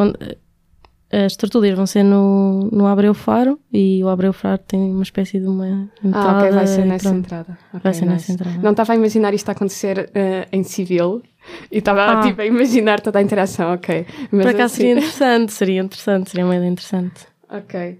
as 1.11 1.37
tertúlias 1.37 1.75
vão 1.75 1.85
ser 1.85 2.03
no, 2.03 2.69
no 2.69 2.85
Abreu 2.85 3.13
Faro 3.13 3.57
e 3.71 4.03
o 4.03 4.09
Abreu 4.09 4.33
Faro 4.33 4.57
tem 4.57 4.91
uma 4.91 5.03
espécie 5.03 5.39
de 5.39 5.47
uma 5.47 5.89
entrada. 6.03 6.29
Ah, 6.29 6.37
ok, 6.37 6.51
vai 6.51 6.67
ser 6.67 6.85
nessa 6.85 7.09
entrada. 7.09 7.57
Okay, 7.69 7.79
vai 7.81 7.93
ser 7.93 8.01
nice. 8.01 8.13
nessa 8.13 8.31
entrada. 8.33 8.59
Não 8.61 8.71
estava 8.71 8.91
a 8.91 8.95
imaginar 8.97 9.33
isto 9.33 9.47
a 9.47 9.53
acontecer 9.53 10.09
uh, 10.09 10.47
em 10.51 10.63
civil 10.63 11.23
e 11.71 11.77
estava 11.77 12.19
ah. 12.19 12.21
tipo, 12.21 12.41
a 12.41 12.45
imaginar 12.45 12.99
toda 12.99 13.19
a 13.19 13.21
interação, 13.21 13.73
ok. 13.73 14.05
Mas 14.31 14.45
Por 14.45 14.49
acaso 14.53 14.73
assim... 14.73 14.75
seria 14.75 14.91
interessante, 14.91 15.53
seria 15.53 15.81
interessante, 15.81 16.29
seria 16.29 16.45
uma 16.45 16.55
ideia 16.57 16.69
interessante. 16.69 17.25
Ok. 17.49 17.99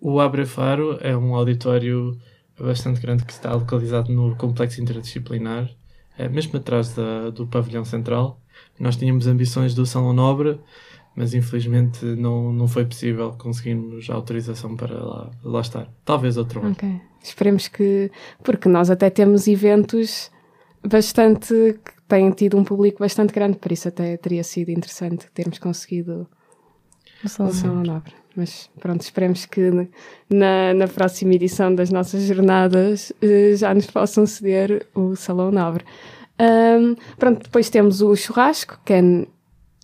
O 0.00 0.18
Abreu 0.18 0.46
Faro 0.46 0.98
é 1.02 1.14
um 1.14 1.34
auditório 1.34 2.16
bastante 2.58 3.00
grande 3.00 3.24
que 3.24 3.32
está 3.32 3.52
localizado 3.52 4.10
no 4.10 4.34
complexo 4.36 4.80
interdisciplinar 4.80 5.68
mesmo 6.28 6.58
atrás 6.58 6.94
da, 6.94 7.30
do 7.30 7.46
pavilhão 7.46 7.84
central. 7.84 8.40
Nós 8.78 8.96
tínhamos 8.96 9.26
ambições 9.26 9.74
do 9.74 9.86
Salão 9.86 10.12
Nobre 10.12 10.58
mas 11.14 11.34
infelizmente 11.34 12.04
não, 12.04 12.52
não 12.52 12.66
foi 12.66 12.84
possível 12.84 13.32
conseguirmos 13.32 14.08
a 14.08 14.14
autorização 14.14 14.76
para 14.76 14.94
lá, 14.94 15.30
lá 15.42 15.60
estar. 15.60 15.88
Talvez 16.04 16.36
outro 16.36 16.60
ano. 16.60 16.72
Ok. 16.72 17.00
Esperemos 17.22 17.68
que. 17.68 18.10
Porque 18.42 18.68
nós 18.68 18.90
até 18.90 19.10
temos 19.10 19.46
eventos 19.46 20.30
bastante. 20.86 21.78
que 21.84 22.02
têm 22.08 22.30
tido 22.30 22.58
um 22.58 22.64
público 22.64 22.98
bastante 22.98 23.32
grande, 23.32 23.56
por 23.56 23.72
isso 23.72 23.88
até 23.88 24.16
teria 24.16 24.44
sido 24.44 24.70
interessante 24.70 25.30
termos 25.32 25.58
conseguido 25.58 26.28
o 27.24 27.28
Salão 27.28 27.82
Nobre. 27.82 28.21
Mas 28.34 28.70
pronto, 28.80 29.02
esperemos 29.02 29.44
que 29.44 29.70
na, 30.30 30.72
na 30.74 30.88
próxima 30.88 31.34
edição 31.34 31.74
das 31.74 31.90
nossas 31.90 32.22
jornadas 32.22 33.12
eh, 33.20 33.54
já 33.56 33.74
nos 33.74 33.86
possam 33.86 34.24
ceder 34.26 34.86
o 34.94 35.14
Salão 35.14 35.50
Nobre. 35.50 35.84
Um, 36.40 36.96
pronto, 37.18 37.42
depois 37.42 37.68
temos 37.68 38.00
o 38.00 38.16
churrasco, 38.16 38.80
que 38.84 38.94
é 38.94 39.02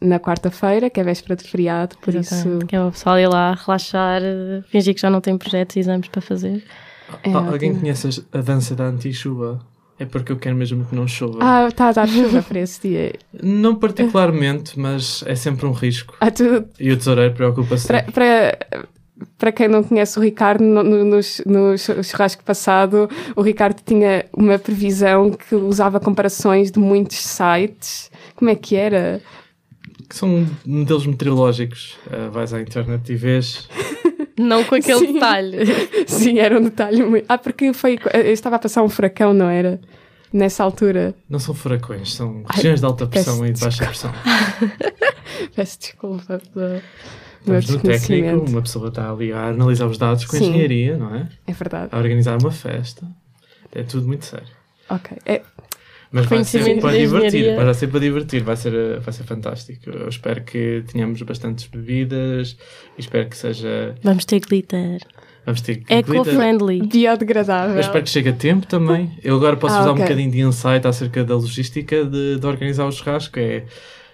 na 0.00 0.18
quarta-feira, 0.18 0.88
que 0.88 1.00
é 1.00 1.04
véspera 1.04 1.36
de 1.36 1.44
feriado, 1.44 1.98
por 1.98 2.14
Exatamente, 2.14 2.58
isso... 2.62 2.66
Que 2.66 2.76
é 2.76 2.82
o 2.82 2.90
pessoal 2.90 3.18
ir 3.18 3.28
lá 3.28 3.54
relaxar, 3.54 4.22
fingir 4.68 4.94
que 4.94 5.00
já 5.00 5.10
não 5.10 5.20
tem 5.20 5.36
projetos 5.36 5.76
e 5.76 5.80
exames 5.80 6.08
para 6.08 6.20
fazer. 6.20 6.64
É 7.22 7.32
Alguém 7.32 7.70
ótimo. 7.70 7.80
conhece 7.80 8.24
a 8.32 8.40
dança 8.40 8.74
da 8.74 8.84
anti-chuva? 8.84 9.60
É 9.98 10.04
porque 10.04 10.30
eu 10.30 10.36
quero 10.36 10.54
mesmo 10.54 10.84
que 10.84 10.94
não 10.94 11.08
chova. 11.08 11.38
Ah, 11.40 11.66
está 11.68 11.88
a 11.88 11.92
dar 11.92 12.08
chuva 12.08 12.40
para 12.40 12.60
esse 12.60 12.88
dia. 12.88 13.14
Não 13.42 13.74
particularmente, 13.74 14.78
mas 14.78 15.24
é 15.26 15.34
sempre 15.34 15.66
um 15.66 15.72
risco. 15.72 16.14
Ah, 16.20 16.30
tu... 16.30 16.64
E 16.78 16.92
o 16.92 16.96
tesoureiro 16.96 17.34
preocupa-se. 17.34 17.86
Para, 17.86 18.02
para, 18.04 18.58
para 19.36 19.52
quem 19.52 19.66
não 19.66 19.82
conhece 19.82 20.18
o 20.18 20.22
Ricardo, 20.22 20.62
no, 20.62 20.82
no, 20.82 21.04
no, 21.04 21.78
churrasco 22.04 22.44
passado, 22.44 23.10
o 23.34 23.42
Ricardo 23.42 23.80
tinha 23.84 24.24
uma 24.32 24.58
previsão 24.58 25.32
que 25.32 25.54
usava 25.56 25.98
comparações 25.98 26.70
de 26.70 26.78
muitos 26.78 27.18
sites. 27.18 28.10
Como 28.36 28.50
é 28.50 28.54
que 28.54 28.76
era? 28.76 29.20
Que 30.08 30.16
são 30.16 30.46
modelos 30.64 31.06
meteorológicos. 31.06 31.96
Uh, 32.06 32.30
vais 32.30 32.54
à 32.54 32.60
internet 32.60 33.12
e 33.12 33.16
vês. 33.16 33.68
Não 34.38 34.64
com 34.64 34.74
aquele 34.74 35.06
Sim. 35.06 35.12
detalhe. 35.14 35.58
Sim, 36.06 36.38
era 36.38 36.58
um 36.58 36.62
detalhe 36.62 37.02
muito. 37.02 37.24
Ah, 37.28 37.36
porque 37.36 37.72
foi. 37.72 37.98
Eu 38.14 38.32
estava 38.32 38.56
a 38.56 38.58
passar 38.58 38.82
um 38.82 38.88
furacão, 38.88 39.34
não 39.34 39.48
era? 39.48 39.80
Nessa 40.32 40.62
altura. 40.62 41.14
Não 41.28 41.38
são 41.38 41.54
furacões, 41.54 42.14
são 42.14 42.44
regiões 42.48 42.80
de 42.80 42.86
alta 42.86 43.06
pressão 43.06 43.44
e 43.46 43.52
de 43.52 43.60
baixa 43.60 43.84
pressão. 43.84 44.12
peço 45.56 45.78
desculpa 45.78 46.40
pela. 46.52 46.82
Estamos 47.40 47.68
no 47.70 47.80
técnico, 47.80 48.50
uma 48.50 48.62
pessoa 48.62 48.88
está 48.88 49.10
ali 49.10 49.32
a 49.32 49.46
analisar 49.48 49.86
os 49.86 49.96
dados 49.96 50.26
com 50.26 50.36
Sim. 50.36 50.50
engenharia, 50.50 50.98
não 50.98 51.14
é? 51.14 51.28
É 51.46 51.52
verdade. 51.52 51.88
A 51.92 51.98
organizar 51.98 52.38
uma 52.38 52.50
festa. 52.50 53.06
É 53.72 53.82
tudo 53.82 54.06
muito 54.06 54.24
sério. 54.24 54.48
Ok. 54.90 55.16
É, 55.24 55.42
mas 56.10 56.26
vai 56.26 56.44
ser 56.44 56.80
para 56.80 56.96
divertir, 56.96 57.56
vai 57.56 57.74
ser 57.74 57.86
para 57.88 58.00
divertir, 58.00 58.42
vai 58.42 58.56
ser, 58.56 59.00
vai 59.00 59.12
ser 59.12 59.24
fantástico. 59.24 59.90
Eu 59.90 60.08
espero 60.08 60.42
que 60.42 60.82
tenhamos 60.90 61.20
bastantes 61.22 61.66
bebidas 61.66 62.56
e 62.96 63.00
espero 63.00 63.28
que 63.28 63.36
seja. 63.36 63.94
Vamos 64.02 64.24
ter 64.24 64.40
glitter. 64.40 65.00
Vamos 65.44 65.60
ter 65.60 65.82
Eco-friendly. 65.88 66.86
Biodegradável. 66.86 67.76
Eu 67.76 67.80
espero 67.80 68.04
que 68.04 68.10
chegue 68.10 68.28
a 68.28 68.32
tempo 68.34 68.66
também. 68.66 69.10
Eu 69.22 69.36
agora 69.36 69.56
posso 69.56 69.76
ah, 69.76 69.82
dar 69.82 69.92
okay. 69.92 70.02
um 70.02 70.04
bocadinho 70.04 70.30
de 70.30 70.40
insight 70.40 70.86
acerca 70.86 71.24
da 71.24 71.34
logística 71.34 72.04
de, 72.04 72.38
de 72.38 72.46
organizar 72.46 72.84
o 72.84 72.92
churrasco. 72.92 73.38
É 73.38 73.64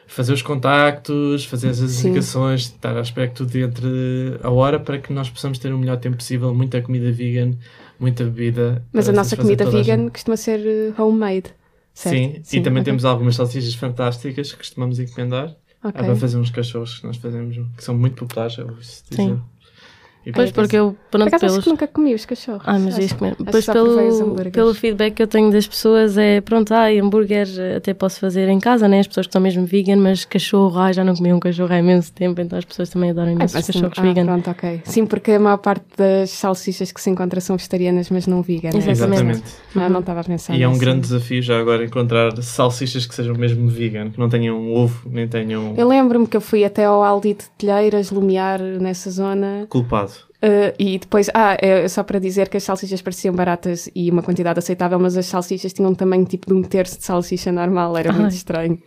fazer 0.07 0.33
os 0.33 0.43
contactos, 0.43 1.45
fazer 1.45 1.71
as 1.71 1.81
indicações, 1.81 2.63
estar 2.63 2.97
à 2.97 3.01
espera 3.01 3.29
que 3.29 3.35
tudo 3.35 3.57
entre 3.57 4.39
a 4.43 4.51
hora 4.51 4.79
para 4.79 4.99
que 4.99 5.13
nós 5.13 5.29
possamos 5.29 5.59
ter 5.59 5.73
o 5.73 5.79
melhor 5.79 5.97
tempo 5.97 6.17
possível, 6.17 6.55
muita 6.55 6.81
comida 6.83 7.11
vegan, 7.11 7.53
muita 7.99 8.23
bebida. 8.25 8.85
Mas 8.93 9.09
a 9.09 9.13
nossa 9.13 9.37
comida 9.37 9.65
vegan 9.69 10.09
costuma 10.09 10.37
ser 10.37 10.61
eh, 10.65 11.03
homemade. 11.03 11.55
Certo? 11.95 12.17
Sim, 12.17 12.41
Sim, 12.43 12.59
e 12.59 12.63
também 12.63 12.81
okay. 12.81 12.91
temos 12.91 13.05
algumas 13.05 13.37
salsichas 13.37 13.75
fantásticas 13.75 14.51
que 14.53 14.59
costumamos 14.59 14.99
encomendar. 14.99 15.57
Okay. 15.87 16.03
para 16.03 16.17
fazer 16.17 16.39
uns 16.39 16.49
cachorros 16.49 16.99
que 16.99 17.07
nós 17.07 17.19
fazemos, 17.19 17.57
que 17.77 17.85
são 17.85 17.95
muito 17.95 18.17
populares, 18.17 18.57
eu 18.57 18.69
dizer. 18.69 19.05
Sim. 19.11 19.43
E 20.27 20.33
pois, 20.33 20.51
porque 20.51 20.77
eu, 20.77 20.97
pronto, 21.11 21.31
Por 21.31 21.41
pelos... 21.41 21.67
nunca 21.67 21.87
comi 21.87 22.15
os 22.15 22.25
cachorros. 22.25 22.63
Ah, 22.65 22.79
mas 22.79 22.97
ias 22.97 23.13
comer. 23.13 23.37
Depois, 23.39 23.67
pelo, 23.67 24.51
pelo 24.51 24.75
feedback 24.75 25.15
que 25.15 25.23
eu 25.23 25.27
tenho 25.27 25.51
das 25.51 25.67
pessoas, 25.67 26.17
é 26.17 26.41
pronto, 26.41 26.73
ah, 26.73 26.87
hambúrguer 26.89 27.47
até 27.77 27.93
posso 27.93 28.21
fazer 28.21 28.49
em 28.49 28.59
casa, 28.59 28.89
né? 28.89 29.01
As 29.01 29.07
pessoas 29.07 29.27
que 29.27 29.31
estão 29.31 29.43
mesmo 29.43 29.67
vegan, 29.67 29.97
mas 29.97 30.25
cachorro, 30.25 30.79
ah, 30.79 30.93
já 30.93 31.05
não 31.05 31.15
comi 31.15 31.33
um 31.33 31.41
cachorro 31.41 31.73
há 31.73 31.79
imenso 31.79 32.11
tempo, 32.13 32.41
então 32.41 32.59
as 32.59 32.65
pessoas 32.65 32.89
também 32.89 33.11
adoram 33.11 33.33
imenso 33.33 33.55
ah, 33.57 33.61
os 33.61 33.67
cachorros 33.67 33.99
ah, 33.99 34.03
vegan. 34.03 34.25
Pronto, 34.25 34.51
ok. 34.51 34.81
Sim, 34.85 35.05
porque 35.05 35.33
a 35.33 35.41
maior 35.41 35.59
parte 35.59 35.85
das 35.97 36.31
salsichas 36.31 36.91
que 36.91 37.01
se 37.01 37.11
encontra 37.11 37.41
são 37.41 37.57
vegetarianas, 37.57 38.09
mas 38.09 38.27
não 38.27 38.41
vegan. 38.41 38.71
Né? 38.71 38.91
Exatamente. 38.91 39.43
Ah, 39.77 39.91
não 39.91 40.01
estava 40.01 40.21
a 40.21 40.25
pensar. 40.25 40.57
E 40.57 40.63
é 40.63 40.69
um 40.69 40.79
grande 40.79 41.03
desafio 41.03 41.43
já 41.43 41.59
agora 41.59 41.85
encontrar 41.85 42.35
salsichas 42.43 43.05
que 43.05 43.15
sejam 43.15 43.35
mesmo 43.35 43.69
vegan, 43.69 44.11
que 44.11 44.19
não 44.19 44.31
tenham 44.31 44.73
ovo, 44.73 45.07
nem 45.11 45.29
tenham. 45.29 45.75
Eu 45.77 45.87
lembro-me 45.87 46.27
que 46.27 46.37
eu 46.37 46.41
fui 46.41 46.65
até 46.65 46.87
ao 46.87 47.03
Aldi 47.03 47.35
de 47.35 47.45
Telheiras, 47.59 48.11
Lumiar, 48.11 48.61
nessa 48.61 49.11
zona. 49.11 49.67
Culpado. 49.69 50.14
Uh, 50.45 50.75
e 50.79 50.99
depois, 50.99 51.31
ah, 51.33 51.57
é 51.59 51.89
só 51.89 52.03
para 52.03 52.19
dizer 52.19 52.51
que 52.51 52.59
as 52.59 52.65
salsichas 52.65 53.01
pareciam 53.01 53.35
baratas 53.35 53.89
e 53.95 54.11
uma 54.11 54.23
quantidade 54.23 54.59
aceitável, 54.59 54.99
mas 54.99 55.17
as 55.17 55.25
salsichas 55.25 55.73
tinham 55.73 55.91
um 55.91 55.95
tamanho 55.95 56.27
tipo 56.27 56.47
de 56.47 56.53
um 56.53 56.63
terço 56.63 56.99
de 56.99 57.05
salsicha 57.05 57.51
normal, 57.51 57.97
era 57.97 58.13
Ai. 58.13 58.19
muito 58.19 58.35
estranho. 58.35 58.79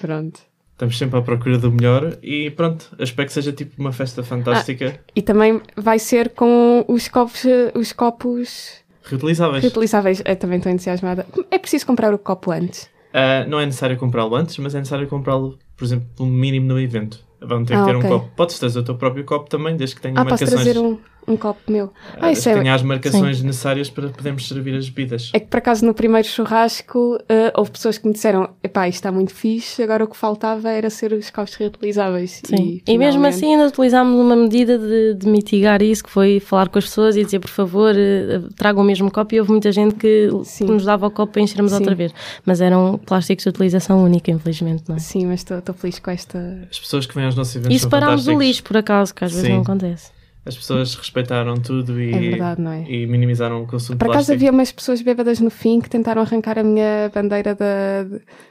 Pronto. 0.00 0.38
Estamos 0.72 0.96
sempre 0.96 1.18
à 1.18 1.22
procura 1.22 1.58
do 1.58 1.72
melhor 1.72 2.16
e 2.22 2.48
pronto, 2.50 2.96
espero 3.00 3.26
que 3.26 3.32
seja 3.32 3.52
tipo 3.52 3.74
uma 3.78 3.92
festa 3.92 4.22
fantástica. 4.22 4.94
Ah, 4.96 5.10
e 5.14 5.20
também 5.20 5.60
vai 5.76 5.98
ser 5.98 6.30
com 6.30 6.84
os 6.86 7.08
copos, 7.08 7.44
os 7.74 7.92
copos 7.92 8.80
reutilizáveis. 9.02 9.62
Reutilizáveis, 9.62 10.22
eu 10.24 10.36
também 10.36 10.58
estou 10.58 10.70
entusiasmada. 10.70 11.26
É 11.50 11.58
preciso 11.58 11.84
comprar 11.86 12.14
o 12.14 12.18
copo 12.18 12.52
antes? 12.52 12.84
Uh, 13.12 13.48
não 13.48 13.58
é 13.58 13.66
necessário 13.66 13.96
comprá-lo 13.96 14.34
antes, 14.36 14.56
mas 14.58 14.74
é 14.74 14.78
necessário 14.78 15.08
comprá-lo, 15.08 15.58
por 15.76 15.84
exemplo, 15.84 16.06
no 16.20 16.26
mínimo 16.26 16.68
no 16.68 16.80
evento. 16.80 17.28
Vão 17.42 17.64
ter 17.64 17.74
ah, 17.74 17.80
que 17.80 17.90
ter 17.90 17.96
okay. 17.96 18.10
um 18.10 18.12
copo. 18.12 18.30
Podes 18.36 18.58
trazer 18.58 18.78
o 18.80 18.82
teu 18.82 18.94
próprio 18.96 19.24
copo 19.24 19.48
também, 19.48 19.76
desde 19.76 19.96
que 19.96 20.02
tenha 20.02 20.14
ah, 20.14 20.24
marcações. 20.24 20.50
Posso 20.50 20.62
trazer 20.62 20.78
um, 20.78 20.98
um 21.26 21.36
copo 21.36 21.60
meu. 21.70 21.92
Ah, 22.20 22.32
isso 22.32 22.48
é... 22.48 22.54
tenha 22.54 22.74
as 22.74 22.82
marcações 22.82 23.38
Sim. 23.38 23.46
necessárias 23.46 23.88
para 23.88 24.08
podermos 24.08 24.46
servir 24.48 24.74
as 24.74 24.88
bebidas. 24.88 25.30
É 25.32 25.40
que 25.40 25.46
por 25.46 25.58
acaso 25.58 25.84
no 25.84 25.94
primeiro 25.94 26.26
churrasco 26.26 27.16
uh, 27.16 27.52
houve 27.54 27.70
pessoas 27.70 27.98
que 27.98 28.06
me 28.06 28.12
disseram: 28.12 28.50
epá, 28.62 28.88
isto 28.88 28.96
está 28.96 29.12
muito 29.12 29.34
fixe, 29.34 29.82
agora 29.82 30.04
o 30.04 30.08
que 30.08 30.16
faltava 30.16 30.70
era 30.70 30.90
ser 30.90 31.12
os 31.12 31.30
copos 31.30 31.54
reutilizáveis. 31.54 32.40
Sim. 32.44 32.80
E, 32.86 32.92
e 32.92 32.98
mesmo 32.98 33.24
assim 33.26 33.52
ainda 33.52 33.66
utilizámos 33.66 34.18
uma 34.18 34.36
medida 34.36 34.78
de, 34.78 35.14
de, 35.14 35.28
mitigar 35.28 35.82
isso, 35.82 36.04
que 36.04 36.10
foi 36.10 36.40
falar 36.40 36.68
com 36.68 36.78
as 36.78 36.84
pessoas 36.84 37.16
e 37.16 37.24
dizer, 37.24 37.38
por 37.38 37.50
favor, 37.50 37.94
uh, 37.94 38.52
tragam 38.54 38.82
o 38.82 38.86
mesmo 38.86 39.10
copo. 39.10 39.34
E 39.34 39.40
houve 39.40 39.52
muita 39.52 39.70
gente 39.70 39.94
que, 39.94 40.28
que 40.58 40.64
nos 40.64 40.84
dava 40.84 41.06
o 41.06 41.10
copo 41.10 41.32
para 41.32 41.42
enchermos 41.42 41.72
Sim. 41.72 41.78
outra 41.78 41.94
vez. 41.94 42.12
Mas 42.44 42.60
eram 42.60 42.98
plásticos 42.98 43.44
de 43.44 43.50
utilização 43.50 44.02
única, 44.02 44.30
infelizmente, 44.30 44.84
não 44.88 44.96
é? 44.96 44.98
Sim, 44.98 45.26
mas 45.26 45.40
estou 45.40 45.74
feliz 45.74 45.98
com 45.98 46.10
esta. 46.10 46.68
As 46.70 46.78
pessoas 46.78 47.06
que 47.06 47.14
vêm 47.14 47.26
aos 47.26 47.34
nossos 47.34 47.54
eventos. 47.56 47.76
E 47.76 47.78
separámos 47.78 48.26
o 48.26 48.38
lixo, 48.38 48.62
por 48.62 48.76
acaso, 48.76 49.14
que 49.14 49.24
às 49.24 49.32
vezes 49.32 49.46
Sim. 49.46 49.54
não 49.54 49.62
acontece. 49.62 50.19
As 50.44 50.56
pessoas 50.56 50.94
respeitaram 50.94 51.56
tudo 51.56 52.00
e, 52.00 52.14
é 52.14 52.18
verdade, 52.18 52.62
não 52.62 52.72
é? 52.72 52.84
e 52.88 53.06
minimizaram 53.06 53.62
o 53.62 53.66
consumo 53.66 53.98
Por 53.98 54.10
acaso 54.10 54.32
havia 54.32 54.50
umas 54.50 54.72
pessoas 54.72 55.02
bêbadas 55.02 55.38
no 55.38 55.50
fim 55.50 55.80
que 55.80 55.90
tentaram 55.90 56.22
arrancar 56.22 56.58
a 56.58 56.62
minha 56.62 57.10
bandeira 57.14 57.54
da, 57.54 58.06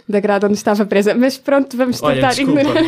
da 0.08 0.20
grada 0.20 0.46
onde 0.46 0.56
estava 0.56 0.86
presa. 0.86 1.16
Mas 1.16 1.38
pronto, 1.38 1.76
vamos 1.76 2.00
tentar 2.00 2.30
Olha, 2.30 2.42
ignorar. 2.42 2.84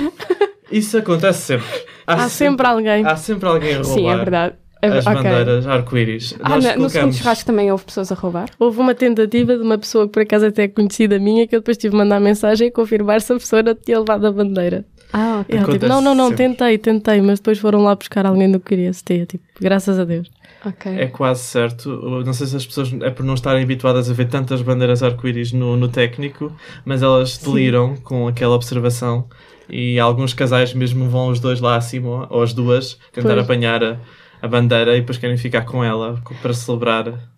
Isso 0.72 0.98
acontece 0.98 1.42
sempre. 1.42 1.68
Há, 2.06 2.14
há 2.14 2.18
sempre, 2.30 2.32
sempre, 2.32 2.68
alguém. 2.68 3.06
Há 3.06 3.16
sempre 3.16 3.50
alguém 3.50 3.74
a 3.74 3.78
roubar. 3.78 3.94
Sim, 3.94 4.08
é 4.08 4.16
verdade. 4.16 4.56
As 4.82 5.06
okay. 5.06 5.14
bandeiras 5.16 5.68
arco-íris. 5.68 6.36
Ah, 6.40 6.50
colocamos... 6.50 6.76
no 6.78 6.90
segundo 6.90 7.14
churrasco 7.14 7.46
também 7.46 7.72
houve 7.72 7.86
pessoas 7.86 8.12
a 8.12 8.16
roubar? 8.16 8.50
Houve 8.58 8.80
uma 8.80 8.96
tentativa 8.96 9.56
de 9.56 9.62
uma 9.62 9.78
pessoa 9.78 10.08
que 10.08 10.14
por 10.14 10.24
acaso 10.24 10.48
até 10.48 10.64
é 10.64 10.68
conhecida 10.68 11.20
minha 11.20 11.48
que 11.48 11.56
eu 11.56 11.60
depois 11.60 11.78
tive 11.78 11.92
de 11.92 11.98
mandar 11.98 12.20
mensagem 12.20 12.70
a 12.70 12.72
confirmar 12.72 13.22
se 13.22 13.32
a 13.32 13.36
pessoa 13.36 13.64
tinha 13.76 14.00
levado 14.00 14.26
a 14.26 14.32
bandeira. 14.32 14.86
Ah, 15.14 15.42
ok. 15.42 15.74
tipo, 15.74 15.88
não, 15.88 16.02
não, 16.02 16.16
não, 16.16 16.30
sempre. 16.30 16.48
tentei, 16.48 16.78
tentei, 16.78 17.22
mas 17.22 17.40
depois 17.40 17.60
foram 17.60 17.84
lá 17.84 17.96
buscar 17.96 18.26
alguém 18.26 18.52
do 18.52 18.60
que 18.60 18.70
queria 18.70 18.92
ter, 19.04 19.26
tipo, 19.26 19.44
graças 19.60 20.00
a 20.00 20.06
Deus. 20.06 20.30
Okay. 20.66 21.00
É 21.00 21.08
quase 21.08 21.42
certo. 21.42 21.90
Não 22.24 22.34
sei 22.34 22.48
se 22.48 22.56
as 22.56 22.66
pessoas 22.66 22.94
é 23.02 23.10
por 23.10 23.26
não 23.26 23.34
estarem 23.34 23.64
habituadas 23.64 24.10
a 24.10 24.14
ver 24.14 24.28
tantas 24.30 24.62
bandeiras 24.62 25.02
arco-íris 25.02 25.52
no, 25.52 25.76
no 25.76 25.88
técnico, 25.88 26.56
mas 26.86 27.02
elas 27.02 27.38
deliram 27.38 27.96
Sim. 27.96 28.02
com 28.04 28.28
aquela 28.28 28.56
observação 28.56 29.28
e 29.68 30.00
alguns 30.00 30.34
casais 30.34 30.74
mesmo 30.74 31.10
vão 31.10 31.30
os 31.30 31.40
dois 31.40 31.60
lá 31.62 31.78
acima, 31.78 32.28
ou 32.30 32.44
as 32.44 32.54
duas, 32.54 32.98
tentar 33.12 33.34
pois. 33.34 33.46
apanhar 33.46 33.84
a, 33.84 33.98
a 34.42 34.48
bandeira 34.48 34.96
e 34.96 35.00
depois 35.00 35.18
querem 35.18 35.38
ficar 35.38 35.66
com 35.66 35.84
ela 35.84 36.22
para 36.42 36.54
celebrar. 36.54 37.32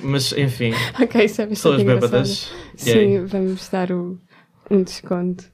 mas 0.00 0.32
enfim, 0.32 0.72
ok, 0.98 1.24
isso 1.24 1.42
é 1.42 1.46
pessoas 1.46 1.82
bêbadas. 1.82 2.50
Sim, 2.76 3.26
vamos 3.26 3.68
dar 3.68 3.90
o, 3.90 4.18
um 4.70 4.82
desconto. 4.82 5.44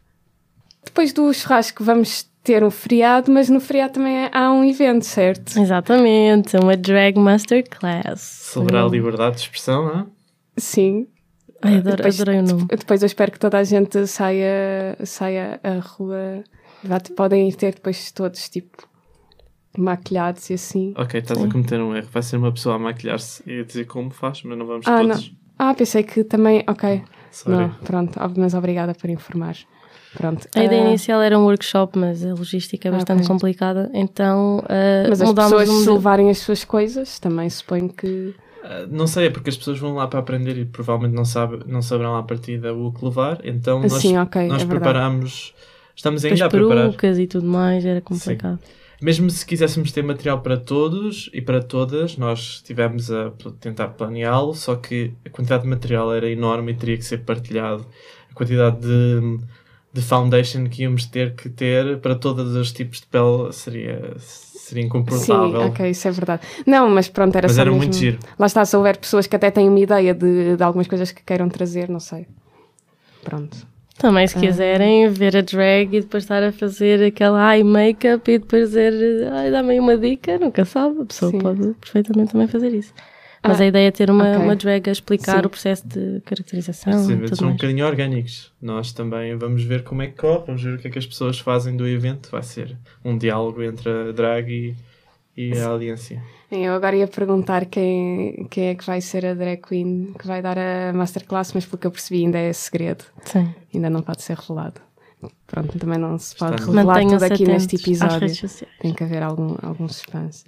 Depois 0.87 1.12
do 1.12 1.31
churrasco 1.35 1.85
vamos 1.85 2.31
ter 2.43 2.62
um 2.62 2.71
feriado, 2.71 3.31
mas 3.31 3.50
no 3.50 3.61
feriado 3.61 3.95
também 3.95 4.31
há 4.33 4.50
um 4.52 4.64
evento, 4.64 5.05
certo? 5.05 5.59
Exatamente, 5.59 6.57
uma 6.57 6.76
Drag 6.76 7.19
Masterclass. 7.19 8.21
Celebrar 8.21 8.85
a 8.85 8.88
liberdade 8.88 9.37
de 9.37 9.43
expressão, 9.43 9.85
não 9.85 10.00
é? 10.00 10.07
Sim. 10.57 11.09
Ai, 11.61 11.78
adoro, 11.78 11.97
depois, 11.97 12.21
adorei 12.21 12.40
o 12.40 12.43
nome. 12.43 12.66
Depois 12.66 13.02
eu 13.02 13.07
espero 13.07 13.33
que 13.33 13.38
toda 13.38 13.59
a 13.59 13.64
gente 13.64 14.07
saia, 14.07 14.97
saia 15.05 15.61
à 15.62 15.78
rua. 15.81 16.45
Podem 17.16 17.50
ter 17.50 17.75
depois 17.75 18.12
todos, 18.12 18.49
tipo, 18.49 18.88
maquilhados 19.76 20.49
e 20.50 20.55
assim. 20.55 20.95
Ok, 20.97 21.19
estás 21.19 21.40
Sim. 21.40 21.49
a 21.49 21.50
cometer 21.50 21.81
um 21.81 21.97
erro. 21.97 22.09
Vai 22.12 22.23
ser 22.23 22.37
uma 22.37 22.52
pessoa 22.52 22.76
a 22.76 22.78
maquilhar-se 22.78 23.43
e 23.45 23.61
a 23.61 23.64
dizer 23.64 23.87
como 23.87 24.11
faz, 24.11 24.43
mas 24.45 24.57
não 24.57 24.66
vamos 24.66 24.87
ah, 24.87 25.00
todos. 25.00 25.31
Não. 25.31 25.37
Ah, 25.59 25.75
pensei 25.75 26.05
que 26.05 26.23
também. 26.23 26.62
Ok. 26.69 27.02
Sorry. 27.33 27.57
Não, 27.57 27.71
pronto, 27.71 28.19
mas 28.37 28.55
obrigada 28.55 28.95
por 28.95 29.11
informar. 29.11 29.57
Pronto. 30.15 30.47
A 30.55 30.65
ideia 30.65 30.85
uh... 30.85 30.89
inicial 30.89 31.23
era 31.23 31.39
um 31.39 31.45
workshop, 31.45 31.99
mas 31.99 32.25
a 32.25 32.35
logística 32.35 32.89
é 32.89 32.91
bastante 32.91 33.19
okay. 33.19 33.29
complicada, 33.29 33.91
então 33.93 34.59
uh, 34.59 35.09
Mas 35.09 35.21
as 35.21 35.33
pessoas 35.33 35.69
um... 35.69 35.85
se 35.85 35.91
levarem 35.91 36.31
as 36.31 36.39
suas 36.39 36.65
coisas, 36.65 37.19
também 37.19 37.49
suponho 37.51 37.89
que... 37.89 38.07
Uh, 38.65 38.87
não 38.91 39.07
sei, 39.07 39.27
é 39.27 39.31
porque 39.31 39.51
as 39.51 39.57
pessoas 39.57 39.79
vão 39.79 39.95
lá 39.95 40.07
para 40.07 40.19
aprender 40.19 40.57
e 40.59 40.65
provavelmente 40.65 41.15
não, 41.15 41.25
sabe, 41.25 41.61
não 41.67 41.83
saberão 41.83 42.17
à 42.17 42.23
partida 42.23 42.73
o 42.75 42.93
que 42.93 43.05
levar, 43.05 43.41
então 43.45 43.81
nós, 43.81 43.93
Sim, 43.95 44.19
okay, 44.19 44.49
nós 44.49 44.63
é 44.63 44.67
preparamos... 44.67 45.55
Estamos 45.97 46.23
ainda 46.27 46.35
As 46.35 46.43
a 46.43 46.49
preparar. 46.51 47.19
e 47.19 47.27
tudo 47.27 47.47
mais, 47.47 47.87
era 47.87 48.03
complicado. 48.03 48.59
Sim. 48.63 48.73
Mesmo 49.01 49.31
se 49.31 49.45
quiséssemos 49.45 49.93
ter 49.93 50.03
material 50.03 50.41
para 50.41 50.57
todos 50.57 51.31
e 51.33 51.41
para 51.41 51.63
todas, 51.63 52.17
nós 52.17 52.63
tivemos 52.63 53.11
a 53.11 53.31
tentar 53.61 53.89
planeá-lo, 53.89 54.55
só 54.55 54.75
que 54.75 55.13
a 55.25 55.31
quantidade 55.31 55.65
de 55.65 55.69
material 55.69 56.15
era 56.15 56.31
enorme 56.31 56.73
e 56.73 56.75
teria 56.75 56.97
que 56.97 57.05
ser 57.05 57.19
partilhado. 57.19 57.87
A 58.31 58.35
quantidade 58.35 58.81
de, 58.81 59.39
de 59.97 60.03
foundation 60.03 60.67
que 60.67 60.83
íamos 60.83 61.07
ter 61.07 61.35
que 61.35 61.49
ter 61.49 61.99
para 61.99 62.15
todos 62.15 62.55
os 62.55 62.71
tipos 62.71 63.00
de 63.00 63.07
pele 63.07 63.50
seria, 63.50 64.15
seria 64.19 64.85
incomportável. 64.85 65.62
Sim, 65.62 65.69
ok, 65.69 65.91
isso 65.91 66.07
é 66.07 66.11
verdade. 66.11 66.43
Não, 66.67 66.91
mas 66.91 67.09
pronto, 67.09 67.35
era 67.35 67.47
mas 67.47 67.57
só 67.57 67.62
era 67.62 67.71
mesmo... 67.71 67.83
muito 67.83 67.97
giro. 67.97 68.19
Lá 68.38 68.47
está, 68.47 68.62
se 68.65 68.76
houver 68.76 68.99
pessoas 68.99 69.26
que 69.26 69.35
até 69.35 69.50
têm 69.50 69.69
uma 69.69 69.81
ideia 69.81 70.12
de, 70.12 70.57
de 70.57 70.62
algumas 70.62 70.87
coisas 70.87 71.11
que 71.11 71.23
queiram 71.25 71.49
trazer, 71.49 71.88
não 71.88 71.99
sei. 71.99 72.26
Pronto. 73.25 73.57
Também, 73.97 74.26
se 74.26 74.37
ah. 74.37 74.41
quiserem 74.41 75.09
ver 75.09 75.35
a 75.35 75.41
drag 75.41 75.97
e 75.97 76.00
depois 76.03 76.25
estar 76.25 76.43
a 76.43 76.53
fazer 76.53 77.03
aquela 77.03 77.57
eye 77.57 77.65
make-up 77.65 78.31
e 78.31 78.38
depois 78.38 78.69
dizer, 78.69 78.93
ai, 79.33 79.50
dá-me 79.50 79.73
aí 79.73 79.81
uma 79.81 79.97
dica, 79.97 80.38
nunca 80.38 80.67
sabe, 80.67 81.00
a 81.00 81.05
pessoa 81.07 81.31
Sim. 81.31 81.38
pode 81.38 81.75
perfeitamente 81.81 82.33
também 82.33 82.47
fazer 82.47 82.75
isso. 82.75 82.93
Mas 83.49 83.61
ah, 83.61 83.65
a 83.65 83.67
ideia 83.67 83.88
é 83.88 83.91
ter 83.91 84.11
uma, 84.11 84.33
okay. 84.33 84.45
uma 84.45 84.57
drag 84.57 84.88
a 84.88 84.93
explicar 84.93 85.41
Sim. 85.41 85.47
o 85.47 85.50
processo 85.50 85.87
de 85.87 86.21
caracterização. 86.25 86.93
Sim, 87.05 87.26
são 87.35 87.49
um 87.49 87.53
bocadinho 87.53 87.87
orgânicos. 87.87 88.53
Nós 88.61 88.93
também 88.93 89.37
vamos 89.37 89.62
ver 89.62 89.83
como 89.83 90.03
é 90.03 90.09
que 90.09 90.15
corre, 90.15 90.45
vamos 90.47 90.62
ver 90.62 90.75
o 90.75 90.79
que 90.79 90.88
é 90.88 90.91
que 90.91 90.99
as 90.99 91.07
pessoas 91.07 91.38
fazem 91.38 91.76
do 91.76 91.87
evento. 91.87 92.31
Vai 92.31 92.43
ser 92.43 92.76
um 93.05 93.17
diálogo 93.17 93.62
entre 93.62 93.91
a 93.91 94.12
drag 94.12 94.76
e, 95.37 95.50
e 95.50 95.59
a 95.59 95.67
audiência. 95.69 96.23
Eu 96.50 96.75
agora 96.75 96.97
ia 96.97 97.09
perguntar 97.09 97.67
quem, 97.67 98.47
quem 98.50 98.69
é 98.69 98.75
que 98.75 98.87
vai 98.87 99.00
ser 99.00 99.26
a 99.26 99.35
drag 99.35 99.61
queen 99.61 100.15
que 100.19 100.26
vai 100.26 100.41
dar 100.41 100.57
a 100.59 100.93
masterclass, 100.93 101.53
mas 101.53 101.67
pelo 101.67 101.79
que 101.79 101.87
eu 101.87 101.91
percebi 101.91 102.23
ainda 102.25 102.38
é 102.38 102.53
segredo. 102.53 103.05
Sim. 103.25 103.53
Ainda 103.75 103.91
não 103.91 104.03
pode 104.03 104.23
ser 104.23 104.37
revelado. 104.37 104.81
Pronto, 105.47 105.79
também 105.79 105.99
não 105.99 106.19
se 106.19 106.37
pode 106.37 106.57
Está 106.57 106.67
revelar 106.67 107.00
tudo 107.00 107.25
aqui 107.25 107.45
neste 107.45 107.76
episódio. 107.76 108.29
Tem 108.81 108.93
que 108.93 109.03
haver 109.03 109.23
algum, 109.23 109.57
algum 109.62 109.88
suspense. 109.88 110.45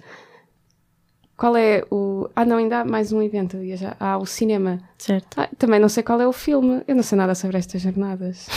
Qual 1.39 1.55
é 1.55 1.85
o. 1.89 2.29
Ah, 2.35 2.43
não, 2.43 2.57
ainda 2.57 2.81
há 2.81 2.85
mais 2.85 3.13
um 3.13 3.21
evento. 3.21 3.57
Já... 3.77 3.95
Há 3.97 4.17
o 4.17 4.25
cinema. 4.25 4.77
Certo. 4.97 5.39
Ah, 5.39 5.47
também 5.57 5.79
não 5.79 5.87
sei 5.87 6.03
qual 6.03 6.19
é 6.19 6.27
o 6.27 6.33
filme. 6.33 6.83
Eu 6.85 6.93
não 6.93 7.01
sei 7.01 7.17
nada 7.17 7.33
sobre 7.33 7.57
estas 7.57 7.81
jornadas. 7.81 8.47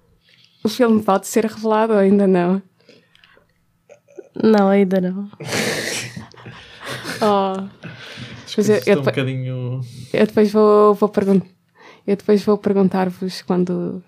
o 0.62 0.68
filme 0.68 1.02
pode 1.02 1.26
ser 1.26 1.46
revelado 1.46 1.94
ou 1.94 1.98
ainda 1.98 2.26
não? 2.26 2.60
Não, 4.40 4.68
ainda 4.68 5.00
não. 5.00 5.28
Oh. 7.20 7.66
Mas 8.56 8.68
eu, 8.68 8.80
eu, 8.86 9.00
um 9.00 9.02
bocadinho... 9.02 9.80
eu 10.12 10.26
depois 10.26 10.52
vou, 10.52 10.94
vou 10.94 11.08
perguntar. 11.08 11.48
Eu 12.06 12.16
depois 12.16 12.44
vou 12.44 12.56
perguntar-vos 12.56 13.42
quando 13.42 14.04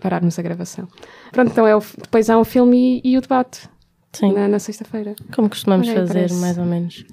pararmos 0.00 0.38
a 0.38 0.42
gravação. 0.42 0.86
Pronto, 1.32 1.50
então 1.50 1.66
é 1.66 1.74
o, 1.74 1.80
depois 1.80 2.30
há 2.30 2.38
um 2.38 2.44
filme 2.44 3.00
e, 3.04 3.12
e 3.12 3.18
o 3.18 3.20
debate. 3.20 3.68
Sim. 4.12 4.32
Na, 4.32 4.46
na 4.46 4.58
sexta-feira. 4.58 5.16
Como 5.34 5.48
costumamos 5.48 5.88
okay, 5.88 6.00
fazer, 6.00 6.14
parece, 6.14 6.34
mais 6.36 6.58
ou 6.58 6.64
menos. 6.64 7.04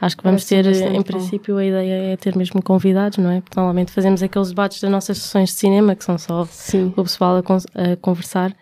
Acho 0.00 0.16
que 0.16 0.24
vamos 0.24 0.44
ter, 0.46 0.64
em 0.66 1.02
princípio, 1.02 1.58
a 1.58 1.64
ideia 1.64 2.12
é 2.12 2.16
ter 2.16 2.34
mesmo 2.34 2.62
convidados, 2.62 3.18
não 3.18 3.30
é? 3.30 3.40
Porque 3.40 3.58
normalmente 3.58 3.92
fazemos 3.92 4.22
aqueles 4.22 4.48
debates 4.48 4.80
das 4.80 4.90
nossas 4.90 5.18
sessões 5.18 5.50
de 5.50 5.56
cinema, 5.56 5.94
que 5.94 6.04
são 6.04 6.16
só 6.16 6.46
Sim. 6.46 6.94
o 6.96 7.02
pessoal 7.02 7.36
a, 7.36 7.42
con 7.42 7.58
a 7.74 7.96
conversar 7.96 8.56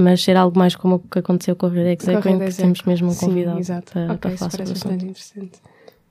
mas 0.00 0.22
ser 0.22 0.36
algo 0.36 0.58
mais 0.58 0.74
como 0.74 0.94
o 0.94 0.98
que 0.98 1.18
aconteceu 1.18 1.54
com 1.54 1.66
a 1.66 1.68
Rede 1.68 2.02
Executive, 2.02 2.38
porque 2.38 2.54
temos 2.54 2.82
mesmo 2.84 3.10
um 3.10 3.14
convidado 3.14 3.56
Sim, 3.56 3.60
exato. 3.60 3.92
para, 3.92 4.04
okay, 4.04 4.18
para 4.18 4.30
falar 4.36 4.50
sobre 4.50 4.66
bastante 4.66 5.04
interessante. 5.04 5.60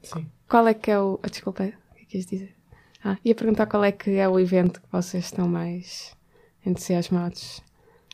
Sim. 0.03 0.27
Qual 0.47 0.67
é 0.67 0.73
que 0.73 0.91
é 0.91 0.99
o... 0.99 1.19
Oh, 1.23 1.27
desculpa, 1.29 1.63
o 1.63 1.95
que 1.95 2.03
é 2.03 2.05
quis 2.07 2.25
dizer? 2.25 2.55
Ah, 3.03 3.17
ia 3.25 3.33
perguntar 3.33 3.65
qual 3.65 3.83
é 3.83 3.91
que 3.91 4.11
é 4.11 4.29
o 4.29 4.39
evento 4.39 4.79
que 4.79 4.87
vocês 4.91 5.25
estão 5.25 5.47
mais 5.47 6.15
entusiasmados. 6.65 7.61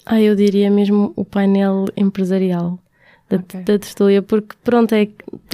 Ah, 0.06 0.22
eu 0.22 0.36
diria 0.36 0.70
mesmo 0.70 1.12
o 1.16 1.26
painel 1.26 1.86
empresarial 1.98 2.80
da, 3.30 3.38
okay. 3.38 3.62
da 3.62 3.80
tertúlia, 3.80 4.22
porque 4.22 4.56
pronto, 4.64 4.94
é, 4.94 5.08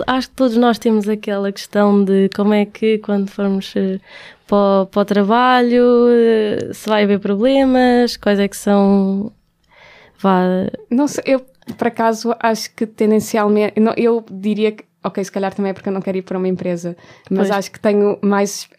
acho 0.07 0.29
que 0.29 0.35
todos 0.35 0.57
nós 0.57 0.77
temos 0.77 1.07
aquela 1.07 1.51
questão 1.51 2.03
de 2.03 2.29
como 2.35 2.53
é 2.53 2.65
que 2.65 2.97
quando 2.99 3.29
formos 3.29 3.73
eh, 3.75 3.99
para, 4.47 4.85
para 4.87 5.01
o 5.01 5.05
trabalho, 5.05 6.07
eh, 6.09 6.73
se 6.73 6.89
vai 6.89 7.03
haver 7.03 7.19
problemas, 7.19 8.17
quais 8.17 8.39
é 8.39 8.47
que 8.47 8.57
são 8.57 9.31
vá. 10.19 10.43
Não 10.89 11.07
sei, 11.07 11.23
eu 11.27 11.45
por 11.77 11.87
acaso 11.87 12.35
acho 12.39 12.73
que 12.75 12.85
tendencialmente. 12.85 13.79
Não, 13.79 13.93
eu 13.97 14.23
diria 14.29 14.71
que. 14.71 14.85
Ok, 15.03 15.23
se 15.23 15.31
calhar 15.31 15.53
também 15.53 15.71
é 15.71 15.73
porque 15.73 15.89
eu 15.89 15.93
não 15.93 16.01
quero 16.01 16.17
ir 16.17 16.21
para 16.21 16.37
uma 16.37 16.47
empresa, 16.47 16.95
mas 17.29 17.47
pois. 17.47 17.51
acho 17.51 17.71
que 17.71 17.79
tenho 17.79 18.19
mais. 18.21 18.69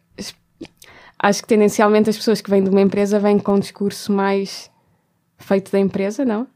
Acho 1.18 1.42
que 1.42 1.48
tendencialmente 1.48 2.11
as 2.11 2.16
pessoas 2.16 2.40
que 2.40 2.50
vêm 2.50 2.62
de 2.62 2.70
uma 2.70 2.81
empresa 2.81 3.18
vêm 3.18 3.38
com 3.38 3.55
um 3.55 3.59
discurso 3.59 4.12
mais 4.12 4.70
feito 5.38 5.70
da 5.70 5.78
empresa, 5.78 6.24
não? 6.24 6.46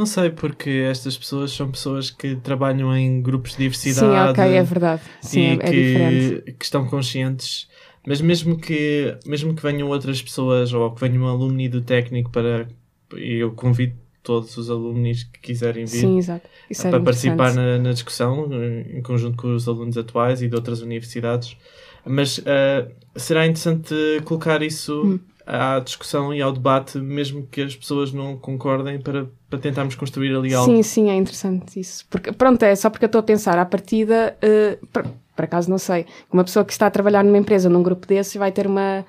Não 0.00 0.06
sei, 0.06 0.30
porque 0.30 0.70
estas 0.88 1.18
pessoas 1.18 1.52
são 1.52 1.70
pessoas 1.70 2.10
que 2.10 2.34
trabalham 2.36 2.96
em 2.96 3.20
grupos 3.20 3.50
de 3.50 3.58
diversidade. 3.58 4.34
Sim, 4.34 4.42
ok, 4.42 4.56
é 4.56 4.62
verdade. 4.62 5.02
Sim, 5.20 5.42
é, 5.42 5.52
é, 5.52 5.56
que, 5.58 5.70
diferente. 5.70 6.52
que 6.52 6.64
estão 6.64 6.86
conscientes. 6.86 7.68
Mas 8.06 8.22
mesmo 8.22 8.56
que, 8.56 9.14
mesmo 9.26 9.54
que 9.54 9.62
venham 9.62 9.88
outras 9.88 10.22
pessoas 10.22 10.72
ou 10.72 10.90
que 10.92 11.06
venham 11.06 11.24
um 11.24 11.26
alumni 11.28 11.68
do 11.68 11.82
técnico 11.82 12.30
para 12.30 12.66
e 13.14 13.34
eu 13.34 13.52
convido 13.52 13.94
todos 14.22 14.56
os 14.56 14.70
alunos 14.70 15.24
que 15.24 15.38
quiserem 15.40 15.84
vir 15.84 16.22
Sim, 16.22 16.40
para 16.80 17.00
participar 17.00 17.52
na, 17.52 17.76
na, 17.76 17.92
discussão, 17.92 18.48
em 18.90 19.02
conjunto 19.02 19.36
com 19.36 19.54
os 19.54 19.68
alunos 19.68 19.98
atuais 19.98 20.40
e 20.40 20.48
de 20.48 20.54
outras 20.54 20.80
universidades. 20.80 21.58
Mas 22.06 22.38
uh, 22.38 22.90
será 23.16 23.46
interessante 23.46 23.94
colocar 24.24 24.62
isso 24.62 25.02
hum. 25.04 25.20
À 25.50 25.80
discussão 25.80 26.32
e 26.32 26.40
ao 26.40 26.52
debate, 26.52 26.98
mesmo 26.98 27.46
que 27.46 27.60
as 27.60 27.74
pessoas 27.74 28.12
não 28.12 28.36
concordem, 28.36 29.00
para, 29.00 29.26
para 29.48 29.58
tentarmos 29.58 29.96
construir 29.96 30.34
ali 30.34 30.54
algo. 30.54 30.70
Sim, 30.70 30.82
sim, 30.82 31.10
é 31.10 31.16
interessante 31.16 31.80
isso. 31.80 32.06
Porque, 32.08 32.30
pronto, 32.30 32.62
é 32.62 32.74
só 32.76 32.88
porque 32.88 33.04
eu 33.04 33.08
estou 33.08 33.18
a 33.18 33.22
pensar, 33.22 33.58
à 33.58 33.64
partida, 33.64 34.36
uh, 34.42 34.86
por, 34.86 35.04
por 35.34 35.44
acaso 35.44 35.68
não 35.68 35.78
sei, 35.78 36.06
uma 36.32 36.44
pessoa 36.44 36.64
que 36.64 36.72
está 36.72 36.86
a 36.86 36.90
trabalhar 36.90 37.24
numa 37.24 37.38
empresa, 37.38 37.68
num 37.68 37.82
grupo 37.82 38.06
desses, 38.06 38.36
vai 38.36 38.52
ter 38.52 38.66
uma 38.66 39.04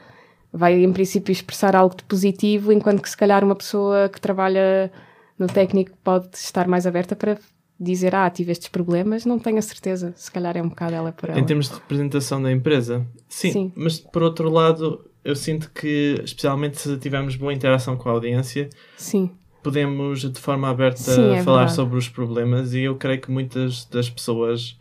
vai 0.53 0.83
em 0.83 0.91
princípio 0.91 1.31
expressar 1.31 1.75
algo 1.75 1.95
de 1.95 2.03
positivo, 2.03 2.73
enquanto 2.73 3.01
que 3.01 3.09
se 3.09 3.15
calhar 3.15 3.41
uma 3.41 3.55
pessoa 3.55 4.09
que 4.09 4.19
trabalha 4.19 4.91
no 5.39 5.47
técnico 5.47 5.91
pode 6.03 6.27
estar 6.33 6.67
mais 6.67 6.85
aberta 6.85 7.15
para 7.15 7.37
dizer, 7.79 8.13
ah, 8.13 8.29
tive 8.29 8.51
estes 8.51 8.67
problemas, 8.67 9.25
não 9.25 9.39
tenho 9.39 9.57
a 9.57 9.61
certeza, 9.61 10.13
se 10.15 10.29
calhar 10.29 10.55
é 10.57 10.61
um 10.61 10.69
bocado 10.69 10.93
ela 10.93 11.11
por 11.11 11.29
ela. 11.29 11.39
Em 11.39 11.45
termos 11.45 11.69
de 11.69 11.75
representação 11.75 12.41
da 12.41 12.51
empresa, 12.51 13.07
sim, 13.29 13.51
sim. 13.51 13.73
mas 13.75 13.97
por 13.97 14.21
outro 14.21 14.49
lado, 14.49 15.09
eu 15.23 15.35
sinto 15.35 15.71
que, 15.73 16.19
especialmente 16.23 16.79
se 16.79 16.97
tivermos 16.97 17.35
boa 17.35 17.53
interação 17.53 17.95
com 17.95 18.09
a 18.09 18.13
audiência, 18.13 18.69
sim. 18.97 19.31
podemos 19.61 20.21
de 20.21 20.39
forma 20.39 20.69
aberta 20.69 20.99
sim, 20.99 21.33
é 21.33 21.43
falar 21.43 21.59
verdade. 21.59 21.75
sobre 21.75 21.97
os 21.97 22.09
problemas 22.09 22.73
e 22.73 22.81
eu 22.81 22.95
creio 22.95 23.21
que 23.21 23.31
muitas 23.31 23.85
das 23.85 24.09
pessoas 24.09 24.77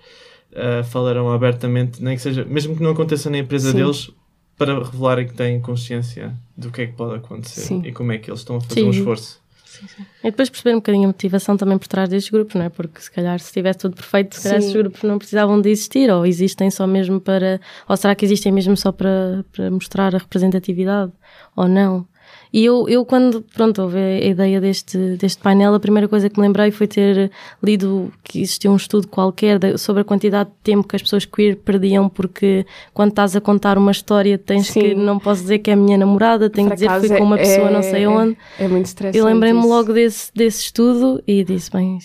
uh, 0.53 0.85
falarão 0.85 1.31
abertamente, 1.31 2.03
nem 2.03 2.17
que 2.17 2.23
seja, 2.23 2.45
mesmo 2.45 2.77
que 2.77 2.83
não 2.83 2.91
aconteça 2.91 3.29
na 3.29 3.39
empresa 3.39 3.73
deles, 3.73 4.11
para 4.57 4.79
revelarem 4.79 5.27
que 5.27 5.35
têm 5.35 5.61
consciência 5.61 6.35
do 6.57 6.71
que 6.71 6.83
é 6.83 6.87
que 6.87 6.93
pode 6.93 7.17
acontecer 7.17 7.63
sim. 7.63 7.83
e 7.85 7.93
como 7.93 8.13
é 8.13 8.19
que 8.19 8.31
eles 8.31 8.41
estão 8.41 8.57
a 8.57 8.61
fazer 8.61 8.81
sim. 8.81 8.87
um 8.87 8.91
esforço. 8.91 9.41
Sim, 9.81 9.87
sim. 9.87 10.07
E 10.23 10.31
depois 10.31 10.51
perceber 10.51 10.75
um 10.75 10.79
bocadinho 10.79 11.05
a 11.05 11.07
motivação 11.09 11.57
também 11.57 11.79
por 11.79 11.89
trás 11.89 12.09
destes 12.09 12.31
grupos, 12.31 12.55
não 12.55 12.65
é? 12.65 12.69
Porque 12.69 13.01
se 13.01 13.11
calhar 13.11 13.39
se 13.39 13.47
estivesse 13.47 13.79
tudo 13.79 13.97
perfeito, 13.97 14.37
se 14.37 14.43
calhar 14.43 14.59
estes 14.59 14.77
grupos 14.77 15.03
não 15.03 15.19
precisavam 15.19 15.61
de 15.61 15.71
existir, 15.71 16.11
ou 16.11 16.27
existem 16.27 16.71
só 16.71 16.87
mesmo 16.87 17.21
para. 17.21 17.61
Ou 17.89 17.97
será 17.97 18.15
que 18.15 18.25
existem 18.25 18.53
mesmo 18.53 18.77
só 18.77 18.93
para, 18.93 19.45
para 19.53 19.71
mostrar 19.71 20.15
a 20.15 20.19
representatividade? 20.19 21.13
Ou 21.57 21.67
não? 21.67 22.07
E 22.53 22.65
eu, 22.65 22.89
eu 22.89 23.05
quando, 23.05 23.43
pronto, 23.43 23.81
houve 23.83 23.97
a 23.97 24.27
ideia 24.27 24.61
deste, 24.61 24.99
deste 25.17 25.41
painel, 25.41 25.73
a 25.75 25.81
primeira 25.81 26.09
coisa 26.09 26.29
que 26.29 26.39
me 26.39 26.47
lembrei 26.47 26.71
foi 26.73 26.89
ter 26.89 27.31
lido 27.63 28.13
que 28.25 28.41
existia 28.41 28.71
um 28.71 28.77
estudo 28.77 29.07
qualquer 29.07 29.59
de, 29.59 29.79
sobre 29.79 30.03
a 30.03 30.05
quantidade 30.05 30.51
de 30.51 30.57
tempo 30.65 30.87
que 30.87 30.97
as 30.97 31.03
pessoas 31.03 31.25
queer 31.25 31.57
perdiam, 31.57 32.09
porque 32.09 32.67
quando 32.93 33.11
estás 33.11 33.37
a 33.37 33.41
contar 33.41 33.79
uma 33.79 33.93
história 33.93 34.37
tens 34.37 34.67
Sim. 34.67 34.81
que, 34.81 34.95
não 34.95 35.19
posso 35.19 35.43
dizer 35.43 35.61
que 35.61 35.71
é 35.71 35.75
a 35.75 35.77
minha 35.77 35.97
namorada, 35.97 36.51
tenho 36.51 36.69
que 36.69 36.75
dizer 36.75 36.89
que 36.89 37.09
fui 37.09 37.17
com 37.17 37.25
uma 37.25 37.39
é, 37.39 37.43
pessoa 37.43 37.71
não 37.71 37.83
sei 37.83 38.07
onde. 38.07 38.37
É, 38.59 38.65
é 38.65 38.69
muito 38.69 38.87
estressante. 38.87 39.19
E 39.19 39.23
lembrei-me 39.23 39.65
logo 39.65 39.93
desse, 39.93 40.33
desse 40.35 40.63
estudo 40.63 41.23
e 41.27 41.45
disse, 41.45 41.71
bem, 41.71 41.99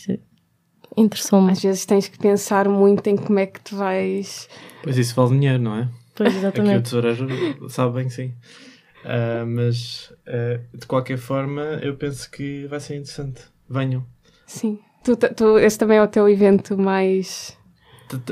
interessou-me. 0.96 1.52
Às 1.52 1.62
vezes 1.62 1.86
tens 1.86 2.08
que 2.08 2.20
pensar 2.20 2.70
muito 2.70 3.08
em 3.08 3.16
como 3.16 3.40
é 3.40 3.48
que 3.48 3.60
tu 3.62 3.76
vais... 3.76 4.48
Pois 4.84 4.96
isso 4.96 5.16
vale 5.16 5.32
dinheiro, 5.32 5.60
não 5.60 5.76
é? 5.76 5.88
Pois, 6.14 6.36
exatamente. 6.36 6.72
Aqui 6.72 6.80
o 6.80 6.84
tesoureiro 6.84 7.70
sabe 7.70 7.96
bem 7.96 8.08
que 8.08 8.14
sim. 8.14 8.32
Uh, 9.06 9.46
mas 9.46 10.12
uh, 10.28 10.78
de 10.78 10.86
qualquer 10.88 11.18
forma, 11.18 11.62
eu 11.82 11.96
penso 11.96 12.30
que 12.30 12.66
vai 12.68 12.80
ser 12.80 12.96
interessante. 12.96 13.44
Venham. 13.70 14.06
Sim. 14.48 14.80
Tu, 15.04 15.16
tu, 15.16 15.60
esse 15.60 15.78
também 15.78 15.98
é 15.98 16.02
o 16.02 16.08
teu 16.08 16.28
evento 16.28 16.76
mais 16.76 17.56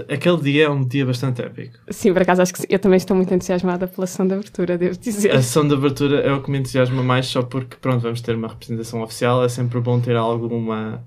Aquele 0.08 0.38
dia 0.42 0.66
é 0.66 0.70
um 0.70 0.86
dia 0.86 1.06
bastante 1.06 1.42
épico. 1.42 1.80
Sim, 1.90 2.14
por 2.14 2.22
acaso 2.22 2.42
acho 2.42 2.54
que 2.54 2.66
eu 2.70 2.78
também 2.78 2.98
estou 2.98 3.18
muito 3.18 3.34
entusiasmada 3.34 3.88
pela 3.88 4.06
sessão 4.06 4.28
de 4.28 4.34
abertura, 4.34 4.78
devo 4.78 4.98
dizer. 4.98 5.32
A 5.32 5.42
sessão 5.42 5.68
de 5.68 5.74
abertura 5.74 6.20
é 6.20 6.32
o 6.32 6.42
que 6.44 6.52
me 6.52 6.60
entusiasma 6.60 7.02
mais, 7.02 7.26
só 7.26 7.42
porque, 7.42 7.76
pronto, 7.78 8.02
vamos 8.02 8.22
ter 8.22 8.36
uma 8.36 8.50
representação 8.50 9.02
oficial, 9.02 9.44
é 9.44 9.50
sempre 9.50 9.80
bom 9.80 10.00
ter 10.00 10.16
alguma, 10.16 11.04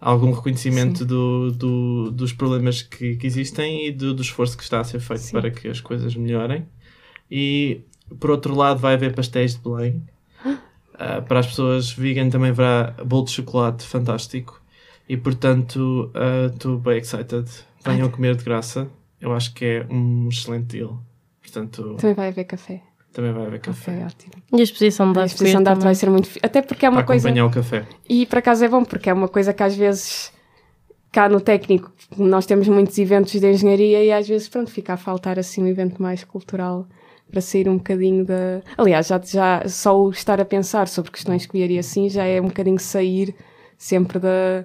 algum 0.00 0.30
reconhecimento 0.30 1.04
do, 1.04 1.50
do, 1.50 2.10
dos 2.12 2.32
problemas 2.32 2.82
que, 2.82 3.16
que 3.16 3.26
existem 3.26 3.88
e 3.88 3.90
do, 3.92 4.14
do, 4.14 4.22
esforço 4.22 4.56
que 4.56 4.62
está 4.62 4.80
a 4.80 4.84
ser 4.84 5.00
feito 5.00 5.22
Sim. 5.22 5.32
para 5.32 5.50
que 5.50 5.66
as 5.66 5.80
coisas 5.80 6.14
melhorem. 6.14 6.66
E, 7.28 7.80
por 8.18 8.30
outro 8.30 8.54
lado, 8.54 8.80
vai 8.80 8.94
haver 8.94 9.14
pastéis 9.14 9.54
de 9.54 9.60
Belém. 9.60 10.02
Uh, 10.44 11.22
para 11.26 11.40
as 11.40 11.46
pessoas 11.46 11.92
vegan 11.92 12.30
também 12.30 12.50
haverá 12.50 12.94
bolo 13.04 13.24
de 13.24 13.32
chocolate 13.32 13.84
fantástico. 13.84 14.60
E, 15.08 15.16
portanto, 15.16 16.10
estou 16.52 16.76
uh, 16.76 16.78
bem 16.78 16.98
excited 16.98 17.48
venham 17.84 18.10
comer 18.10 18.34
de 18.36 18.44
graça. 18.44 18.88
Eu 19.20 19.32
acho 19.32 19.52
que 19.54 19.64
é 19.64 19.86
um 19.90 20.28
excelente 20.28 20.78
deal. 20.78 20.98
Portanto, 21.40 21.96
também 21.98 22.14
vai 22.14 22.28
haver 22.28 22.44
café. 22.44 22.82
Também 23.12 23.32
vai 23.32 23.46
haver 23.46 23.60
café. 23.60 23.92
Okay, 23.92 24.04
ótimo. 24.04 24.32
E 24.52 24.60
a 24.60 24.64
exposição 24.64 25.12
de 25.12 25.18
arte, 25.18 25.30
a 25.30 25.34
exposição 25.34 25.62
de 25.62 25.68
arte 25.68 25.82
vai 25.82 25.94
ser 25.94 26.10
muito. 26.10 26.28
Até 26.42 26.62
porque 26.62 26.84
é 26.84 26.88
uma 26.88 26.96
Para 26.96 27.06
coisa. 27.06 27.28
acompanhar 27.28 27.46
o 27.46 27.50
café. 27.50 27.86
E 28.08 28.26
por 28.26 28.38
acaso 28.38 28.64
é 28.64 28.68
bom, 28.68 28.84
porque 28.84 29.08
é 29.08 29.12
uma 29.12 29.28
coisa 29.28 29.52
que 29.52 29.62
às 29.62 29.76
vezes 29.76 30.32
cá 31.12 31.28
no 31.28 31.40
técnico 31.40 31.92
nós 32.16 32.44
temos 32.44 32.66
muitos 32.66 32.98
eventos 32.98 33.32
de 33.32 33.48
engenharia 33.48 34.04
e 34.04 34.10
às 34.10 34.26
vezes 34.26 34.48
pronto 34.48 34.70
fica 34.70 34.94
a 34.94 34.96
faltar 34.96 35.38
assim 35.38 35.62
um 35.62 35.66
evento 35.68 36.02
mais 36.02 36.24
cultural 36.24 36.88
para 37.30 37.40
sair 37.40 37.68
um 37.68 37.76
bocadinho 37.76 38.24
da. 38.24 38.62
Aliás, 38.76 39.06
já, 39.06 39.20
já 39.20 39.68
só 39.68 40.00
o 40.00 40.10
estar 40.10 40.40
a 40.40 40.44
pensar 40.44 40.88
sobre 40.88 41.10
questões 41.10 41.46
que 41.46 41.52
vieria 41.52 41.80
assim 41.80 42.08
já 42.08 42.24
é 42.24 42.40
um 42.40 42.48
bocadinho 42.48 42.78
sair 42.78 43.34
sempre 43.76 44.18
da 44.18 44.64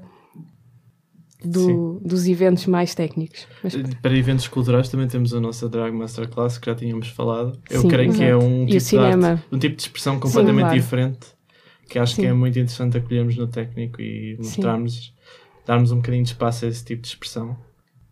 do, 1.43 1.99
dos 2.03 2.27
eventos 2.27 2.65
mais 2.65 2.93
técnicos. 2.93 3.47
Mas... 3.63 3.75
Para 4.01 4.15
eventos 4.15 4.47
culturais 4.47 4.89
também 4.89 5.07
temos 5.07 5.33
a 5.33 5.39
nossa 5.39 5.69
Drag 5.69 5.93
Masterclass 5.93 6.57
que 6.57 6.65
já 6.65 6.75
tínhamos 6.75 7.07
falado. 7.07 7.57
Eu 7.69 7.81
Sim, 7.81 7.87
creio 7.87 8.09
exato. 8.09 8.19
que 8.19 8.25
é 8.25 8.35
um 8.35 8.65
tipo, 8.65 8.85
de 8.85 8.97
arte, 8.97 9.43
um 9.51 9.59
tipo 9.59 9.75
de 9.75 9.81
expressão 9.81 10.19
completamente 10.19 10.55
Sim, 10.55 10.61
claro. 10.61 10.79
diferente 10.79 11.39
que 11.89 11.97
acho 11.97 12.15
Sim. 12.15 12.21
que 12.21 12.27
é 12.27 12.33
muito 12.33 12.59
interessante 12.59 12.97
acolhermos 12.97 13.35
no 13.35 13.47
técnico 13.47 13.99
e 13.99 14.37
mostrarmos, 14.37 15.13
darmos 15.65 15.91
um 15.91 15.97
bocadinho 15.97 16.23
de 16.23 16.29
espaço 16.29 16.65
a 16.65 16.67
esse 16.67 16.85
tipo 16.85 17.01
de 17.01 17.07
expressão. 17.07 17.57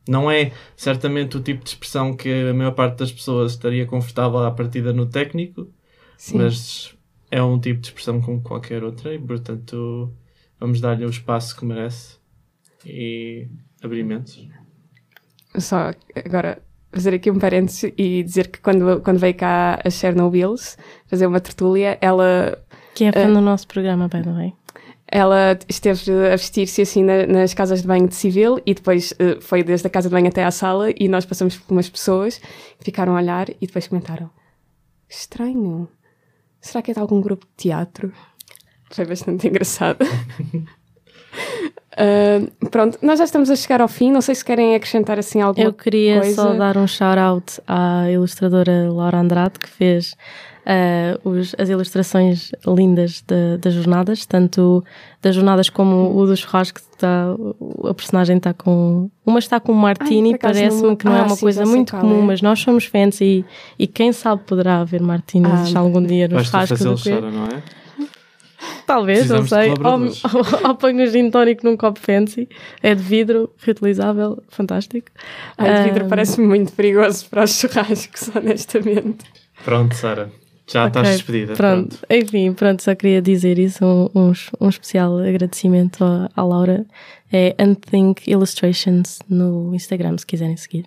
Não 0.07 0.29
é 0.29 0.51
certamente 0.75 1.37
o 1.37 1.41
tipo 1.41 1.63
de 1.63 1.69
expressão 1.69 2.15
que 2.15 2.49
a 2.49 2.53
maior 2.53 2.71
parte 2.71 2.97
das 2.97 3.11
pessoas 3.11 3.53
estaria 3.53 3.85
confortável 3.85 4.39
à 4.39 4.51
partida 4.51 4.93
no 4.93 5.05
técnico, 5.05 5.67
mas 6.33 6.95
é 7.29 7.41
um 7.41 7.59
tipo 7.59 7.81
de 7.81 7.87
expressão 7.87 8.21
como 8.21 8.41
qualquer 8.41 8.83
outra 8.83 9.13
e, 9.13 9.19
portanto, 9.19 10.13
vamos 10.59 10.79
dar-lhe 10.79 11.05
o 11.05 11.09
espaço 11.09 11.55
que 11.55 11.65
merece 11.65 12.17
e 12.85 13.47
abrimentos. 13.83 14.47
Só 15.57 15.91
agora 16.15 16.61
fazer 16.91 17.13
aqui 17.13 17.29
um 17.29 17.39
parênteses 17.39 17.91
e 17.97 18.23
dizer 18.23 18.47
que 18.47 18.59
quando, 18.59 19.01
quando 19.01 19.19
veio 19.19 19.35
cá 19.35 19.79
a 19.83 19.89
Chernobyls 19.89 20.77
fazer 21.07 21.27
uma 21.27 21.39
tertúlia, 21.39 21.97
ela. 22.01 22.57
Que 22.95 23.05
é 23.05 23.11
fã 23.11 23.29
uh, 23.29 23.33
do 23.33 23.41
nosso 23.41 23.67
programa, 23.67 24.07
by 24.07 24.21
the 24.21 24.31
way. 24.31 24.53
Ela 25.09 25.57
esteve 25.69 26.11
a 26.27 26.35
vestir-se 26.35 26.81
assim 26.81 27.03
na, 27.03 27.25
nas 27.25 27.53
casas 27.53 27.81
de 27.81 27.87
banho 27.87 28.07
de 28.07 28.15
civil 28.15 28.59
e 28.65 28.73
depois 28.73 29.11
uh, 29.13 29.41
foi 29.41 29.63
desde 29.63 29.87
a 29.87 29.89
casa 29.89 30.09
de 30.09 30.13
banho 30.13 30.27
até 30.27 30.43
à 30.43 30.51
sala 30.51 30.89
e 30.91 31.07
nós 31.07 31.25
passamos 31.25 31.55
por 31.55 31.73
umas 31.73 31.89
pessoas 31.89 32.37
que 32.37 32.83
ficaram 32.83 33.15
a 33.15 33.19
olhar 33.19 33.49
e 33.49 33.67
depois 33.67 33.87
comentaram: 33.87 34.29
Estranho, 35.09 35.87
será 36.59 36.81
que 36.81 36.91
é 36.91 36.93
de 36.93 36.99
algum 36.99 37.21
grupo 37.21 37.45
de 37.45 37.63
teatro? 37.69 38.11
Foi 38.91 39.05
bastante 39.05 39.47
engraçado. 39.47 39.99
Uh, 41.97 42.69
pronto, 42.69 42.99
nós 43.01 43.17
já 43.17 43.25
estamos 43.25 43.49
a 43.49 43.55
chegar 43.55 43.81
ao 43.81 43.87
fim. 43.87 44.11
Não 44.11 44.21
sei 44.21 44.35
se 44.35 44.45
querem 44.45 44.75
acrescentar 44.75 45.17
assim 45.17 45.41
alguma 45.41 45.55
coisa. 45.55 45.69
Eu 45.69 45.73
queria 45.73 46.19
coisa. 46.21 46.35
só 46.35 46.53
dar 46.53 46.77
um 46.77 46.85
shout-out 46.85 47.59
à 47.67 48.09
ilustradora 48.11 48.91
Laura 48.91 49.17
Andrade, 49.17 49.57
que 49.57 49.67
fez 49.67 50.15
uh, 50.67 51.29
os, 51.29 51.55
as 51.57 51.69
ilustrações 51.69 52.51
lindas 52.67 53.23
de, 53.25 53.57
das 53.57 53.73
jornadas, 53.73 54.25
tanto 54.25 54.83
das 55.21 55.33
jornadas 55.33 55.69
como 55.69 56.15
o 56.15 56.25
do 56.25 56.35
churrasco. 56.35 56.79
Está, 56.79 57.27
a 57.87 57.93
personagem 57.93 58.37
está 58.37 58.53
com. 58.53 59.09
Uma 59.25 59.39
está 59.39 59.59
com 59.59 59.71
um 59.71 59.75
martini, 59.75 60.37
parece-me 60.37 60.95
que 60.95 61.05
não 61.05 61.13
é 61.13 61.19
ah, 61.19 61.21
é 61.21 61.23
uma 61.23 61.35
sim, 61.35 61.41
coisa 61.41 61.65
muito 61.65 61.95
comum, 61.95 62.23
é. 62.23 62.25
mas 62.25 62.41
nós 62.41 62.59
somos 62.59 62.85
fans 62.85 63.21
e, 63.21 63.45
e 63.77 63.87
quem 63.87 64.11
sabe 64.11 64.43
poderá 64.45 64.79
haver 64.81 65.01
martinis 65.01 65.75
ah, 65.75 65.79
algum 65.79 66.03
dia 66.03 66.27
no 66.27 66.43
churrasco. 66.43 66.77
Do 66.77 67.31
não 67.31 67.45
é? 67.45 67.63
Talvez, 68.85 69.29
não 69.29 69.45
sei. 69.45 69.71
Ou, 69.71 69.77
ou 70.69 70.75
ponho 70.75 71.03
o 71.03 71.07
gin 71.07 71.29
tónico 71.29 71.65
num 71.65 71.77
copo 71.77 71.99
fancy. 71.99 72.47
É 72.81 72.95
de 72.95 73.03
vidro, 73.03 73.51
reutilizável, 73.59 74.41
fantástico. 74.47 75.11
Ai, 75.57 75.83
de 75.83 75.89
vidro 75.89 76.05
um... 76.05 76.09
parece 76.09 76.41
muito 76.41 76.71
perigoso 76.73 77.25
para 77.29 77.43
os 77.43 77.51
churrascos, 77.51 78.31
honestamente. 78.35 79.25
Pronto, 79.63 79.93
Sara. 79.93 80.31
Já 80.67 80.85
okay, 80.85 81.01
estás 81.01 81.17
despedida. 81.17 81.53
Pronto. 81.53 81.97
pronto. 81.97 82.05
Enfim, 82.09 82.53
pronto, 82.53 82.83
só 82.83 82.93
queria 82.93 83.21
dizer 83.21 83.57
isso. 83.57 83.85
Um, 83.85 84.09
um, 84.13 84.33
um 84.59 84.69
especial 84.69 85.17
agradecimento 85.17 86.03
à, 86.03 86.29
à, 86.35 86.43
Laura. 86.43 86.85
É 87.31 87.55
Unthink 87.59 88.29
Illustrations 88.29 89.19
no 89.29 89.73
Instagram, 89.73 90.17
se 90.17 90.25
quiserem 90.25 90.57
seguir. 90.57 90.85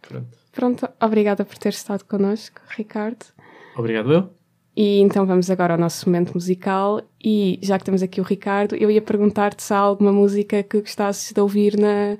Pronto. 0.00 0.40
Pronto, 0.52 0.88
obrigada 1.00 1.44
por 1.44 1.56
ter 1.58 1.70
estado 1.70 2.04
connosco, 2.04 2.60
Ricardo. 2.76 3.24
Obrigado 3.76 4.12
eu. 4.12 4.30
E 4.76 5.00
então 5.00 5.26
vamos 5.26 5.50
agora 5.50 5.74
ao 5.74 5.78
nosso 5.78 6.08
momento 6.08 6.32
musical. 6.34 7.02
E 7.22 7.58
já 7.62 7.78
que 7.78 7.84
temos 7.84 8.02
aqui 8.02 8.20
o 8.20 8.24
Ricardo, 8.24 8.74
eu 8.76 8.90
ia 8.90 9.02
perguntar-te 9.02 9.62
se 9.62 9.72
há 9.72 9.78
alguma 9.78 10.12
música 10.12 10.62
que 10.62 10.80
gostasses 10.80 11.32
de 11.32 11.40
ouvir 11.40 11.76
na, 11.76 12.16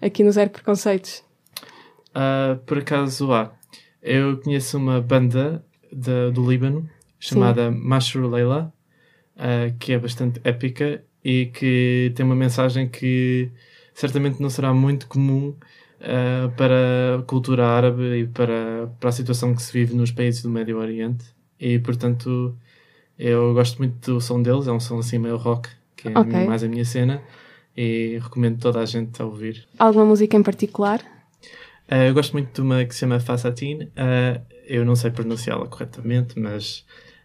aqui 0.00 0.22
no 0.22 0.30
Zero 0.32 0.50
Preconceitos. 0.50 1.24
Uh, 2.10 2.56
por 2.66 2.78
acaso 2.78 3.32
há. 3.32 3.52
Eu 4.02 4.40
conheço 4.40 4.76
uma 4.76 5.00
banda 5.00 5.64
de, 5.92 6.30
do 6.30 6.48
Líbano 6.48 6.88
chamada 7.18 7.70
Mashru 7.70 8.28
Leila, 8.28 8.72
uh, 9.36 9.76
que 9.78 9.92
é 9.92 9.98
bastante 9.98 10.40
épica 10.44 11.02
e 11.24 11.46
que 11.46 12.12
tem 12.14 12.24
uma 12.24 12.36
mensagem 12.36 12.88
que 12.88 13.50
certamente 13.92 14.40
não 14.40 14.48
será 14.48 14.72
muito 14.72 15.06
comum 15.08 15.48
uh, 16.00 16.50
para 16.56 17.18
a 17.18 17.22
cultura 17.22 17.66
árabe 17.66 18.20
e 18.20 18.26
para, 18.26 18.88
para 19.00 19.08
a 19.08 19.12
situação 19.12 19.54
que 19.54 19.62
se 19.62 19.72
vive 19.72 19.94
nos 19.94 20.12
países 20.12 20.42
do 20.42 20.50
Médio 20.50 20.78
Oriente 20.78 21.24
e 21.58 21.78
portanto 21.78 22.56
eu 23.18 23.52
gosto 23.52 23.78
muito 23.78 24.14
do 24.14 24.20
som 24.20 24.40
deles, 24.40 24.68
é 24.68 24.72
um 24.72 24.78
som 24.78 24.98
assim 24.98 25.18
meio 25.18 25.36
rock, 25.36 25.68
que 25.96 26.06
é 26.06 26.16
okay. 26.16 26.46
mais 26.46 26.62
a 26.62 26.68
minha 26.68 26.84
cena, 26.84 27.20
e 27.76 28.18
recomendo 28.22 28.60
toda 28.60 28.78
a 28.78 28.86
gente 28.86 29.20
a 29.20 29.24
ouvir. 29.24 29.66
Alguma 29.76 30.04
música 30.04 30.36
em 30.36 30.42
particular? 30.42 31.00
Uh, 31.90 32.08
eu 32.08 32.14
gosto 32.14 32.32
muito 32.32 32.54
de 32.54 32.60
uma 32.60 32.84
que 32.84 32.94
se 32.94 33.00
chama 33.00 33.18
Fassatin, 33.18 33.84
uh, 33.84 34.40
eu 34.66 34.84
não 34.84 34.94
sei 34.94 35.10
pronunciá-la 35.10 35.66
corretamente, 35.66 36.38
mas 36.38 36.84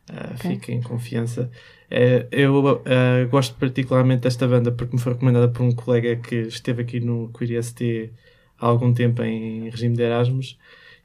uh, 0.10 0.34
okay. 0.36 0.52
fiquem 0.52 0.78
em 0.78 0.82
confiança. 0.82 1.52
Uh, 1.91 2.26
eu 2.32 2.82
gosto 3.30 3.56
particularmente 3.56 4.21
desta 4.21 4.47
banda 4.47 4.71
porque 4.71 4.95
me 4.95 5.02
foi 5.02 5.13
recomendada 5.13 5.49
por 5.49 5.63
um 5.63 5.71
colega 5.73 6.15
que 6.15 6.36
esteve 6.36 6.82
aqui 6.82 6.99
no 7.02 7.30
Queer 7.38 7.62
ST 7.62 8.10
há 8.58 8.65
algum 8.65 8.93
tempo 8.93 9.21
em 9.21 9.69
regime 9.69 9.95
de 9.95 10.02
Erasmus 10.02 10.58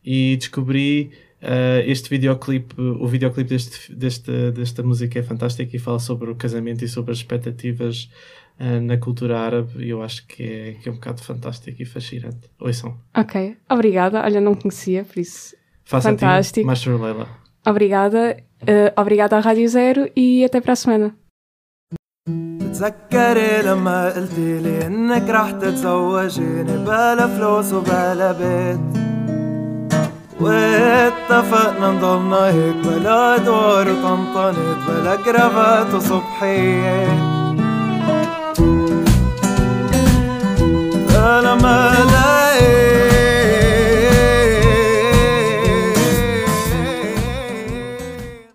e 0.05 0.37
descobri 0.37 1.11
este 1.87 2.11
videoclipe, 2.11 2.75
o 2.81 3.07
videoclipe 3.07 3.51
deste, 3.51 3.95
deste, 3.95 4.51
desta 4.51 4.83
música 4.83 5.19
é 5.19 5.23
fantástico 5.23 5.77
e 5.77 5.79
fala 5.79 6.01
sobre 6.01 6.31
o 6.31 6.35
casamento 6.35 6.85
e 6.85 6.89
sobre 6.89 7.13
as 7.13 7.19
expectativas 7.19 8.09
uh, 8.60 8.82
na 8.82 8.98
cultura 8.98 9.40
árabe 9.40 9.84
e 9.84 9.90
eu 9.90 10.02
acho 10.02 10.26
que 10.28 10.44
é, 10.44 10.72
que 10.74 10.90
é 10.90 10.92
um 10.92 10.96
bocado 10.96 11.22
fantástico 11.22 11.82
e 11.82 11.86
fascinante. 11.86 12.50
Ouçam. 12.60 12.98
Ok, 13.16 13.58
obrigada. 13.70 14.22
Olha, 14.24 14.42
não 14.42 14.56
conhecia, 14.56 15.04
por 15.04 15.20
isso. 15.20 15.56
Faça 15.84 16.10
fantástico. 16.10 16.66
Master 16.66 17.02
Leila. 17.02 17.28
Obrigada, 17.66 18.38
uh, 18.64 19.02
obrigada 19.02 19.38
à 19.38 19.40
Rádio 19.40 19.68
Zero 19.68 20.10
e 20.16 20.44
até 20.44 20.60
para 20.60 20.74
a 20.74 20.76
semana. 20.76 21.16
تتذكري 22.74 23.62
لما 23.62 24.10
قلتي 24.10 24.60
لي 24.60 24.88
انك 24.88 25.30
رح 25.30 25.52
تتزوجيني 25.52 26.78
بلا 26.78 27.28
فلوس 27.28 27.74
وبلا 27.74 28.32
بيت 28.32 28.80
واتفقنا 30.40 31.92
نضلنا 31.92 32.46
هيك 32.48 32.76
بلا 32.76 33.38
دور 33.38 33.88
وطنطنت 33.90 34.78
بلا 34.88 35.16
كرافات 35.16 35.94
وصبحية 35.94 37.37
I'm 41.21 41.59
alive. 41.59 42.78